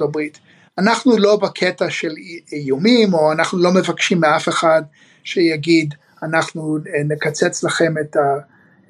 הברית. 0.00 0.38
אנחנו 0.78 1.18
לא 1.18 1.36
בקטע 1.36 1.90
של 1.90 2.12
איומים, 2.52 3.14
או 3.14 3.32
אנחנו 3.32 3.58
לא 3.58 3.72
מבקשים 3.72 4.20
מאף 4.20 4.48
אחד 4.48 4.82
שיגיד, 5.24 5.94
אנחנו 6.22 6.78
נקצץ 7.08 7.64
לכם 7.64 7.94
את 8.00 8.16
ה... 8.16 8.20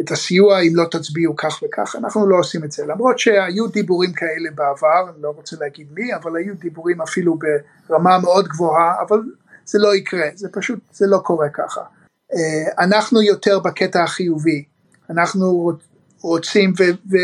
את 0.00 0.10
הסיוע 0.10 0.60
אם 0.60 0.72
לא 0.74 0.84
תצביעו 0.90 1.36
כך 1.36 1.60
וכך, 1.64 1.96
אנחנו 1.98 2.28
לא 2.28 2.38
עושים 2.38 2.64
את 2.64 2.72
זה, 2.72 2.86
למרות 2.86 3.18
שהיו 3.18 3.66
דיבורים 3.66 4.12
כאלה 4.12 4.50
בעבר, 4.54 5.10
אני 5.14 5.22
לא 5.22 5.32
רוצה 5.36 5.56
להגיד 5.60 5.86
מי, 5.94 6.14
אבל 6.14 6.36
היו 6.36 6.54
דיבורים 6.54 7.02
אפילו 7.02 7.38
ברמה 7.88 8.18
מאוד 8.18 8.48
גבוהה, 8.48 8.94
אבל 9.08 9.18
זה 9.64 9.78
לא 9.78 9.94
יקרה, 9.94 10.26
זה 10.34 10.48
פשוט, 10.52 10.78
זה 10.92 11.06
לא 11.06 11.18
קורה 11.18 11.48
ככה. 11.48 11.80
אה, 12.34 12.84
אנחנו 12.84 13.22
יותר 13.22 13.58
בקטע 13.58 14.02
החיובי, 14.02 14.64
אנחנו 15.10 15.72
רוצים, 16.20 16.72
ו, 16.78 16.82
ו, 17.10 17.16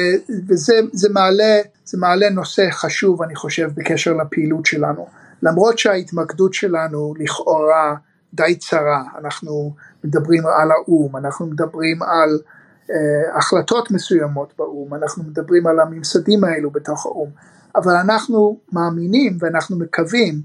וזה 0.49 1.09
מעלה, 1.11 1.61
זה 1.85 1.99
מעלה 1.99 2.31
נושא 2.31 2.67
חשוב 2.71 3.23
אני 3.23 3.35
חושב 3.35 3.71
בקשר 3.75 4.13
לפעילות 4.13 4.67
שלנו, 4.67 5.07
למרות 5.43 5.79
שההתמקדות 5.79 6.55
שלנו 6.55 7.15
לכאורה 7.19 7.95
די 8.35 8.57
צרה, 8.59 9.03
אנחנו 9.19 9.75
מדברים 10.05 10.43
על 10.47 10.71
האו"ם, 10.71 11.17
אנחנו 11.17 11.47
מדברים 11.47 12.03
על 12.03 12.39
החלטות 13.35 13.91
מסוימות 13.91 14.53
באו"ם, 14.59 14.95
אנחנו 14.95 15.25
מדברים 15.25 15.67
על 15.67 15.81
הממסדים 15.81 16.45
האלו 16.45 16.71
בתוך 16.71 17.07
האו"ם, 17.07 17.31
אבל 17.77 17.93
אנחנו 17.93 18.59
מאמינים 18.73 19.37
ואנחנו 19.41 19.79
מקווים 19.79 20.41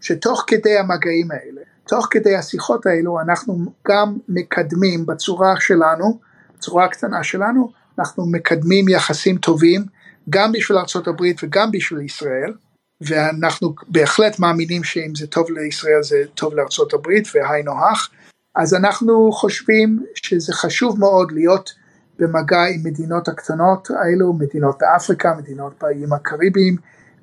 שתוך 0.00 0.44
כדי 0.46 0.78
המגעים 0.78 1.30
האלה, 1.30 1.60
תוך 1.88 2.06
כדי 2.10 2.36
השיחות 2.36 2.86
האלו 2.86 3.20
אנחנו 3.20 3.58
גם 3.88 4.16
מקדמים 4.28 5.06
בצורה 5.06 5.54
שלנו, 5.60 6.18
בצורה 6.56 6.84
הקטנה 6.84 7.24
שלנו, 7.24 7.72
אנחנו 7.98 8.26
מקדמים 8.26 8.88
יחסים 8.88 9.38
טובים 9.38 9.84
גם 10.30 10.52
בשביל 10.52 10.78
ארה"ב 10.78 11.22
וגם 11.42 11.70
בשביל 11.70 12.00
ישראל, 12.00 12.52
ואנחנו 13.00 13.74
בהחלט 13.88 14.38
מאמינים 14.38 14.84
שאם 14.84 15.12
זה 15.16 15.26
טוב 15.26 15.50
לישראל 15.50 16.02
זה 16.02 16.22
טוב 16.34 16.54
לארה"ב 16.54 17.08
והיינו 17.34 17.72
הך, 17.72 18.10
אז 18.56 18.74
אנחנו 18.74 19.32
חושבים 19.32 20.04
שזה 20.14 20.52
חשוב 20.52 20.98
מאוד 20.98 21.32
להיות 21.32 21.70
במגע 22.18 22.64
עם 22.74 22.80
מדינות 22.84 23.28
הקטנות 23.28 23.88
האלו, 23.90 24.32
מדינות 24.32 24.78
באפריקה, 24.80 25.34
מדינות 25.38 25.72
באיים 25.80 26.12
הקריביים, 26.12 26.76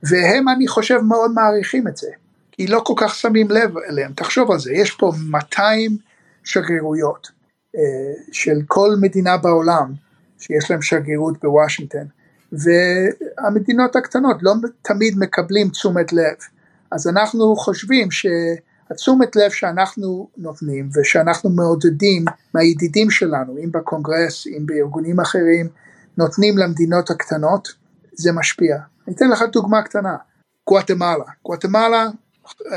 והם 0.03 0.49
אני 0.49 0.67
חושב 0.67 0.99
מאוד 0.99 1.31
מעריכים 1.31 1.87
את 1.87 1.97
זה, 1.97 2.07
כי 2.51 2.67
לא 2.67 2.81
כל 2.85 2.93
כך 2.97 3.15
שמים 3.15 3.51
לב 3.51 3.77
אליהם, 3.77 4.13
תחשוב 4.13 4.51
על 4.51 4.59
זה, 4.59 4.73
יש 4.73 4.91
פה 4.91 5.11
200 5.29 5.97
שגרירויות 6.43 7.31
אה, 7.75 7.81
של 8.31 8.61
כל 8.67 8.89
מדינה 9.01 9.37
בעולם 9.37 9.93
שיש 10.39 10.71
להם 10.71 10.81
שגרירות 10.81 11.43
בוושינגטון, 11.43 12.07
והמדינות 12.51 13.95
הקטנות 13.95 14.37
לא 14.41 14.53
תמיד 14.81 15.13
מקבלים 15.17 15.69
תשומת 15.69 16.13
לב, 16.13 16.35
אז 16.91 17.07
אנחנו 17.07 17.55
חושבים 17.55 18.11
שהתשומת 18.87 19.35
לב 19.35 19.51
שאנחנו 19.51 20.29
נותנים 20.37 20.89
ושאנחנו 20.95 21.49
מעודדים 21.49 22.25
מהידידים 22.53 23.09
שלנו, 23.11 23.57
אם 23.57 23.71
בקונגרס, 23.71 24.47
אם 24.47 24.65
בארגונים 24.65 25.19
אחרים, 25.19 25.69
נותנים 26.17 26.57
למדינות 26.57 27.09
הקטנות, 27.09 27.67
זה 28.13 28.31
משפיע. 28.31 28.77
אני 29.07 29.15
אתן 29.15 29.29
לך 29.29 29.43
דוגמה 29.51 29.81
קטנה, 29.81 30.15
גואטמלה, 30.67 31.25
גואטמלה 31.43 32.07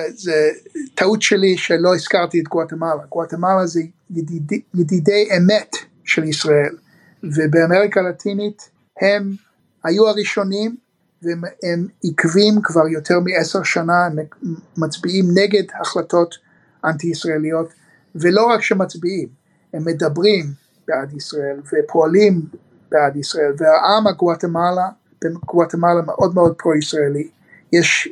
זה 0.09 0.49
טעות 0.95 1.23
שלי 1.23 1.59
שלא 1.59 1.95
הזכרתי 1.95 2.41
את 2.41 2.49
גואטמלה, 2.49 3.07
גואטמלה 3.09 3.67
זה 3.67 3.81
ידידי, 4.11 4.61
ידידי 4.75 5.29
אמת 5.37 5.77
של 6.05 6.25
ישראל, 6.25 6.77
ובאמריקה 7.23 8.01
הלטינית 8.01 8.71
הם 9.01 9.33
היו 9.85 10.09
הראשונים 10.09 10.77
והם 11.23 11.87
עקבים 12.05 12.55
כבר 12.63 12.89
יותר 12.89 13.15
מעשר 13.21 13.63
שנה, 13.63 14.07
הם 14.07 14.17
מצביעים 14.77 15.25
נגד 15.35 15.63
החלטות 15.81 16.35
אנטי 16.85 17.07
ישראליות, 17.07 17.69
ולא 18.15 18.47
רק 18.47 18.63
שמצביעים, 18.63 19.29
הם 19.75 19.85
מדברים 19.85 20.45
בעד 20.89 21.17
ישראל 21.17 21.61
ופועלים 21.73 22.43
בעד 22.91 23.17
ישראל, 23.17 23.53
והעם 23.59 24.07
הגואטמלה, 24.07 24.89
גואטמלה 25.47 26.03
מאוד 26.07 26.35
מאוד 26.35 26.55
פרו-ישראלי, 26.59 27.29
יש, 27.73 28.09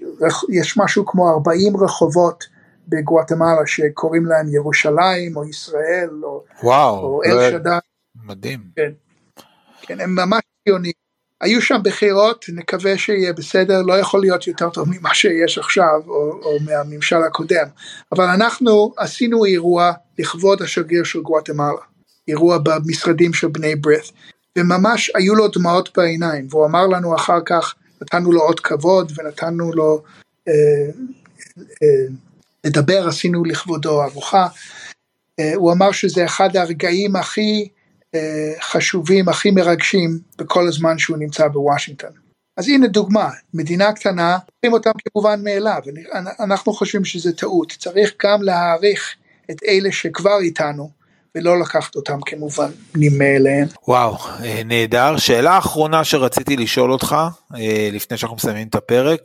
יש 0.49 0.79
משהו 0.79 1.07
כמו 1.07 1.29
40 1.29 1.77
רחובות 1.77 2.45
בגואטמלה 2.89 3.67
שקוראים 3.67 4.27
להם 4.27 4.49
ירושלים 4.49 5.37
או 5.37 5.45
ישראל 5.45 6.11
או, 6.23 6.45
וואו, 6.63 6.99
או 6.99 7.23
אל 7.25 7.51
שדי. 7.51 7.79
מדהים. 8.25 8.61
כן, 8.77 8.93
כן, 9.83 10.01
הם 10.01 10.15
ממש 10.15 10.43
ציונים. 10.65 11.06
היו 11.41 11.63
שם 11.63 11.79
בחירות, 11.85 12.45
נקווה 12.49 12.99
שיהיה 12.99 13.33
בסדר, 13.33 13.83
לא 13.83 13.99
יכול 13.99 14.21
להיות 14.21 14.47
יותר 14.47 14.71
טוב 14.71 14.89
ממה 14.89 15.15
שיש 15.15 15.59
עכשיו 15.59 16.01
או, 16.07 16.41
או 16.43 16.59
מהממשל 16.61 17.23
הקודם, 17.27 17.67
אבל 18.13 18.25
אנחנו 18.25 18.95
עשינו 18.97 19.45
אירוע 19.45 19.93
לכבוד 20.19 20.63
השגריר 20.63 21.05
של 21.05 21.21
גואטמלה, 21.21 21.73
אירוע 22.29 22.59
במשרדים 22.59 23.33
של 23.33 23.49
בני 23.49 23.77
ברית, 23.77 24.13
וממש 24.59 25.11
היו 25.15 25.35
לו 25.35 25.49
דמעות 25.49 25.97
בעיניים, 25.97 26.47
והוא 26.51 26.67
אמר 26.67 26.87
לנו 26.87 27.15
אחר 27.17 27.39
כך, 27.47 27.75
נתנו 28.03 28.33
לו 28.33 28.41
עוד 28.41 28.61
כבוד 28.61 29.13
ונתנו 29.17 29.73
לו 29.73 30.03
אה, 30.49 30.53
אה, 31.59 32.07
לדבר, 32.65 33.09
עשינו 33.09 33.45
לכבודו 33.45 34.03
ארוחה, 34.03 34.47
אה, 35.41 35.55
הוא 35.55 35.73
אמר 35.73 35.93
שזה 35.93 36.25
אחד 36.25 36.57
הרגעים 36.57 37.17
הכי 37.17 37.69
חשובים, 38.61 39.29
הכי 39.29 39.51
מרגשים 39.51 40.19
בכל 40.39 40.69
הזמן 40.69 40.99
שהוא 40.99 41.17
נמצא 41.19 41.49
בוושינגטון. 41.49 42.11
אז 42.57 42.69
הנה 42.69 42.87
דוגמה, 42.87 43.31
מדינה 43.55 43.93
קטנה, 43.93 44.39
רואים 44.63 44.73
אותם 44.73 44.91
כמובן 45.05 45.41
מאליו, 45.45 45.81
אנחנו 46.41 46.73
חושבים 46.73 47.05
שזה 47.05 47.33
טעות, 47.33 47.73
צריך 47.79 48.15
גם 48.25 48.43
להעריך 48.43 49.15
את 49.51 49.57
אלה 49.69 49.93
שכבר 49.93 50.39
איתנו, 50.41 50.91
ולא 51.35 51.61
לקחת 51.61 51.97
אותם 51.97 52.19
כמובנים 52.27 53.19
מאליהם. 53.19 53.69
וואו, 53.89 54.17
אה, 54.45 54.63
נהדר. 54.65 55.17
שאלה 55.17 55.59
אחרונה 55.59 56.05
שרציתי 56.05 56.57
לשאול 56.57 56.93
אותך, 56.93 57.17
אה, 57.57 57.89
לפני 57.93 58.17
שאנחנו 58.17 58.37
מסיימים 58.37 58.69
את 58.69 58.75
הפרק, 58.75 59.21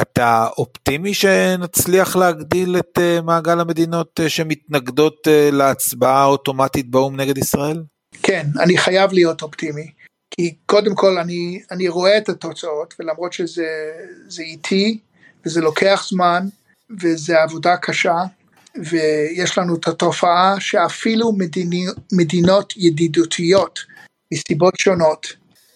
אתה 0.00 0.46
אופטימי 0.58 1.14
שנצליח 1.14 2.16
להגדיל 2.16 2.76
את 2.78 2.98
מעגל 3.22 3.60
המדינות 3.60 4.20
שמתנגדות 4.28 5.28
להצבעה 5.52 6.22
האוטומטית 6.22 6.90
באו"ם 6.90 7.16
נגד 7.16 7.38
ישראל? 7.38 7.82
כן, 8.26 8.46
אני 8.60 8.78
חייב 8.78 9.12
להיות 9.12 9.42
אופטימי, 9.42 9.90
כי 10.30 10.54
קודם 10.66 10.94
כל 10.94 11.18
אני, 11.18 11.62
אני 11.70 11.88
רואה 11.88 12.18
את 12.18 12.28
התוצאות, 12.28 12.94
ולמרות 12.98 13.32
שזה 13.32 14.42
איטי, 14.42 14.98
וזה 15.46 15.60
לוקח 15.60 16.06
זמן, 16.10 16.46
וזה 17.00 17.42
עבודה 17.42 17.76
קשה, 17.76 18.16
ויש 18.76 19.58
לנו 19.58 19.76
את 19.76 19.88
התופעה 19.88 20.54
שאפילו 20.60 21.32
מדיני, 21.32 21.84
מדינות 22.12 22.74
ידידותיות, 22.76 23.78
מסיבות 24.32 24.74
שונות, 24.78 25.26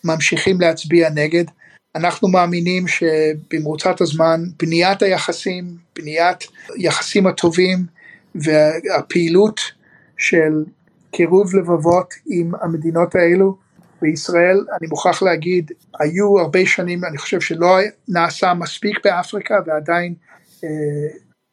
ממשיכים 0.04 0.61
להצביע 0.61 1.11
נגד. 1.11 1.44
אנחנו 1.94 2.28
מאמינים 2.28 2.88
שבמרוצת 2.88 4.00
הזמן 4.00 4.40
בניית 4.58 5.02
היחסים, 5.02 5.76
בניית 5.96 6.44
יחסים 6.76 7.26
הטובים 7.26 7.87
והפעילות 8.34 9.61
של 10.18 10.64
קירוב 11.18 11.54
לבבות 11.54 12.14
עם 12.26 12.52
המדינות 12.61 13.14
האלו. 13.14 13.57
בישראל, 14.02 14.64
אני 14.81 14.88
מוכרח 14.88 15.22
להגיד, 15.22 15.72
היו 16.00 16.38
הרבה 16.38 16.66
שנים, 16.66 17.04
אני 17.04 17.18
חושב 17.18 17.40
שלא 17.40 17.78
נעשה 18.09 18.54
מספיק 18.54 18.98
באפריקה 19.04 19.54
ועדיין 19.66 20.14
אה, 20.64 20.68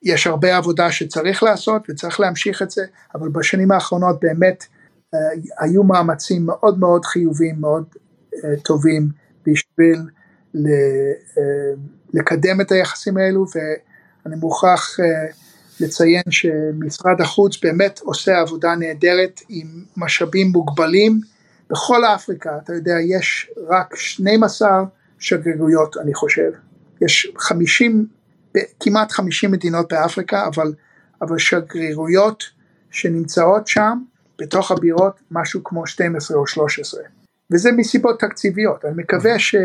יש 0.03 0.27
הרבה 0.27 0.57
עבודה 0.57 0.91
שצריך 0.91 1.43
לעשות 1.43 1.89
וצריך 1.89 2.19
להמשיך 2.19 2.61
את 2.61 2.71
זה, 2.71 2.85
אבל 3.15 3.29
בשנים 3.29 3.71
האחרונות 3.71 4.19
באמת 4.21 4.65
אה, 5.13 5.19
היו 5.59 5.83
מאמצים 5.83 6.45
מאוד 6.45 6.79
מאוד 6.79 7.05
חיוביים, 7.05 7.55
מאוד 7.61 7.85
אה, 8.33 8.59
טובים 8.63 9.09
בשביל 9.47 9.99
ל, 10.53 10.67
אה, 11.37 11.73
לקדם 12.13 12.61
את 12.61 12.71
היחסים 12.71 13.17
האלו 13.17 13.45
ואני 13.55 14.35
מוכרח 14.35 14.99
אה, 14.99 15.05
לציין 15.79 16.23
שמשרד 16.29 17.21
החוץ 17.21 17.57
באמת 17.63 17.99
עושה 17.99 18.39
עבודה 18.39 18.75
נהדרת 18.75 19.41
עם 19.49 19.67
משאבים 19.97 20.47
מוגבלים 20.47 21.21
בכל 21.69 22.05
אפריקה, 22.05 22.57
אתה 22.63 22.73
יודע, 22.73 22.95
יש 23.09 23.51
רק 23.69 23.95
12 23.95 24.83
שגרירויות 25.19 25.97
אני 25.97 26.13
חושב, 26.13 26.51
יש 27.01 27.31
50, 27.37 28.07
כמעט 28.79 29.11
50 29.11 29.51
מדינות 29.51 29.93
באפריקה, 29.93 30.47
אבל, 30.47 30.73
אבל 31.21 31.37
שגרירויות 31.37 32.43
שנמצאות 32.91 33.67
שם 33.67 33.97
בתוך 34.39 34.71
הבירות 34.71 35.19
משהו 35.31 35.63
כמו 35.63 35.87
12 35.87 36.37
או 36.37 36.47
13, 36.47 37.03
וזה 37.51 37.71
מסיבות 37.71 38.19
תקציביות, 38.19 38.85
אני 38.85 38.93
מקווה 38.95 39.39
ש, 39.39 39.55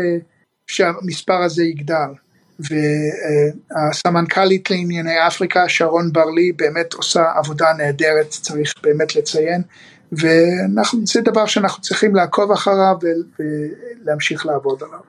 שהמספר 0.67 1.41
הזה 1.43 1.63
יגדל. 1.63 2.11
והסמנכ"לית 2.69 4.71
לענייני 4.71 5.27
אפריקה 5.27 5.69
שרון 5.69 6.11
ברלי 6.11 6.51
באמת 6.51 6.93
עושה 6.93 7.23
עבודה 7.35 7.65
נהדרת 7.77 8.29
צריך 8.29 8.73
באמת 8.83 9.15
לציין. 9.15 9.61
וזה 10.11 11.21
דבר 11.23 11.45
שאנחנו 11.45 11.81
צריכים 11.81 12.15
לעקוב 12.15 12.51
אחריו 12.51 12.95
ולהמשיך 13.39 14.45
לעבוד 14.45 14.83
עליו. 14.83 14.99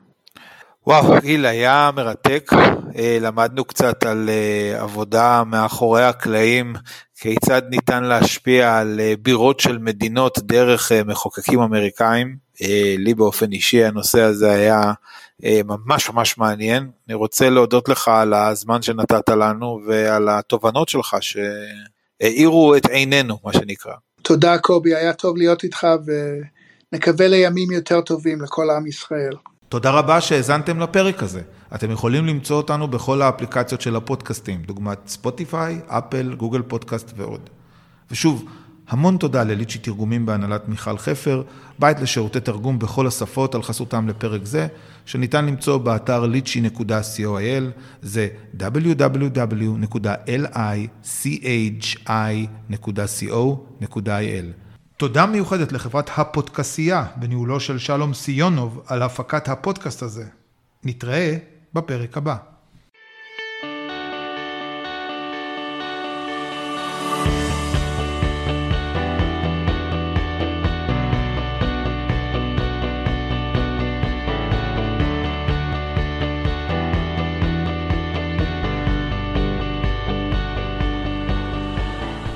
וואו 0.87 1.21
גיל 1.21 1.47
היה 1.47 1.91
מרתק. 1.97 2.51
אה, 2.97 3.19
למדנו 3.21 3.65
קצת 3.65 4.05
על 4.05 4.29
אה, 4.29 4.83
עבודה 4.83 5.43
מאחורי 5.47 6.05
הקלעים 6.05 6.75
כיצד 7.21 7.63
ניתן 7.71 8.05
להשפיע 8.05 8.79
על 8.79 9.01
אה, 9.01 9.15
בירות 9.23 9.61
של 9.61 9.79
מדינות 9.79 10.39
דרך 10.39 10.93
מחוקקים 11.07 11.61
אמריקאים. 11.61 12.53
לי 12.99 13.15
באופן 13.15 13.53
אישי 13.53 13.85
הנושא 13.85 14.21
הזה 14.21 14.51
היה 14.51 14.93
ממש 15.45 16.11
ממש 16.11 16.39
מעניין. 16.39 16.91
אני 17.09 17.15
רוצה 17.15 17.51
להודות 17.51 17.89
לך 17.89 18.09
על 18.09 18.35
הזמן 18.35 18.83
שנתת 18.83 19.29
לנו 19.29 19.81
ועל 19.87 20.29
התובנות 20.29 20.89
שלך 20.89 21.17
שהאירו 21.21 22.77
את 22.77 22.87
עינינו, 22.87 23.39
מה 23.45 23.53
שנקרא. 23.53 23.95
תודה 24.23 24.59
קובי, 24.59 24.95
היה 24.95 25.13
טוב 25.13 25.37
להיות 25.37 25.65
איתך 25.65 25.87
ונקווה 26.93 27.29
לימים 27.29 27.71
יותר 27.71 28.01
טובים 28.01 28.41
לכל 28.43 28.71
עם 28.71 28.87
ישראל. 28.87 29.37
תודה 29.69 29.91
רבה 29.91 30.21
שהאזנתם 30.21 30.81
לפרק 30.81 31.23
הזה. 31.23 31.41
אתם 31.75 31.91
יכולים 31.91 32.27
למצוא 32.27 32.57
אותנו 32.57 32.89
בכל 32.89 33.23
האפליקציות 33.23 33.81
של 33.81 33.97
הפודקאסטים, 33.97 34.63
דוגמת 34.63 34.99
ספוטיפיי, 35.07 35.81
אפל, 35.87 36.35
גוגל 36.35 36.63
פודקאסט 36.63 37.13
ועוד. 37.17 37.51
ושוב, 38.11 38.45
המון 38.93 39.17
תודה 39.17 39.45
לליצ'י 39.45 39.79
תרגומים 39.79 40.27
בהנהלת 40.27 40.69
מיכל 40.69 40.99
חפר, 40.99 41.43
בית 41.79 42.01
לשירותי 42.01 42.41
תרגום 42.41 42.79
בכל 42.79 43.07
השפות 43.07 43.55
על 43.55 43.63
חסותם 43.63 44.09
לפרק 44.09 44.45
זה, 44.45 44.67
שניתן 45.07 45.47
למצוא 45.47 45.79
באתר 45.79 46.25
lichy.coil, 46.25 47.65
זה 48.03 48.29
www.lichi.co.il. 48.59 49.27
תודה 54.97 55.27
מיוחדת 55.27 55.73
לחברת 55.73 56.11
הפודקסייה 56.17 57.05
בניהולו 57.17 57.61
של 57.61 57.79
שלום 57.79 58.15
סיונוב 58.15 58.83
על 58.87 59.03
הפקת 59.03 59.49
הפודקאסט 59.49 60.03
הזה. 60.03 60.25
נתראה 60.85 61.37
בפרק 61.75 62.17
הבא. 62.17 62.52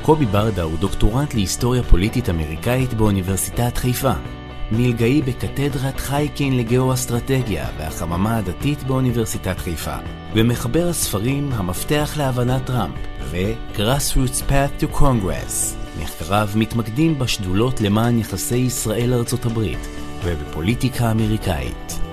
קובי 0.06 0.26
ברדה 0.26 0.62
הוא 0.62 0.78
דוקטורנט 0.78 1.34
להיסטוריה 1.34 1.82
פוליטית 1.82 2.30
אמריקאית 2.30 2.94
באוניברסיטת 2.94 3.76
חיפה. 3.76 4.12
מלגאי 4.72 5.22
בקתדרת 5.22 6.00
חייקין 6.00 6.56
לגאו-אסטרטגיה 6.56 7.68
והחממה 7.78 8.36
הדתית 8.36 8.82
באוניברסיטת 8.82 9.58
חיפה. 9.58 9.96
ומחבר 10.34 10.88
הספרים 10.88 11.52
המפתח 11.52 12.14
להבנת 12.18 12.66
טראמפ 12.66 12.94
ו-Grassroots 13.30 14.50
Path 14.50 14.82
to 14.82 14.96
Congress. 14.96 15.74
מחקריו 16.02 16.48
מתמקדים 16.56 17.18
בשדולות 17.18 17.80
למען 17.80 18.18
יחסי 18.18 18.56
ישראל-ארצות 18.56 19.44
הברית 19.46 19.88
ובפוליטיקה 20.24 21.10
אמריקאית. 21.10 22.05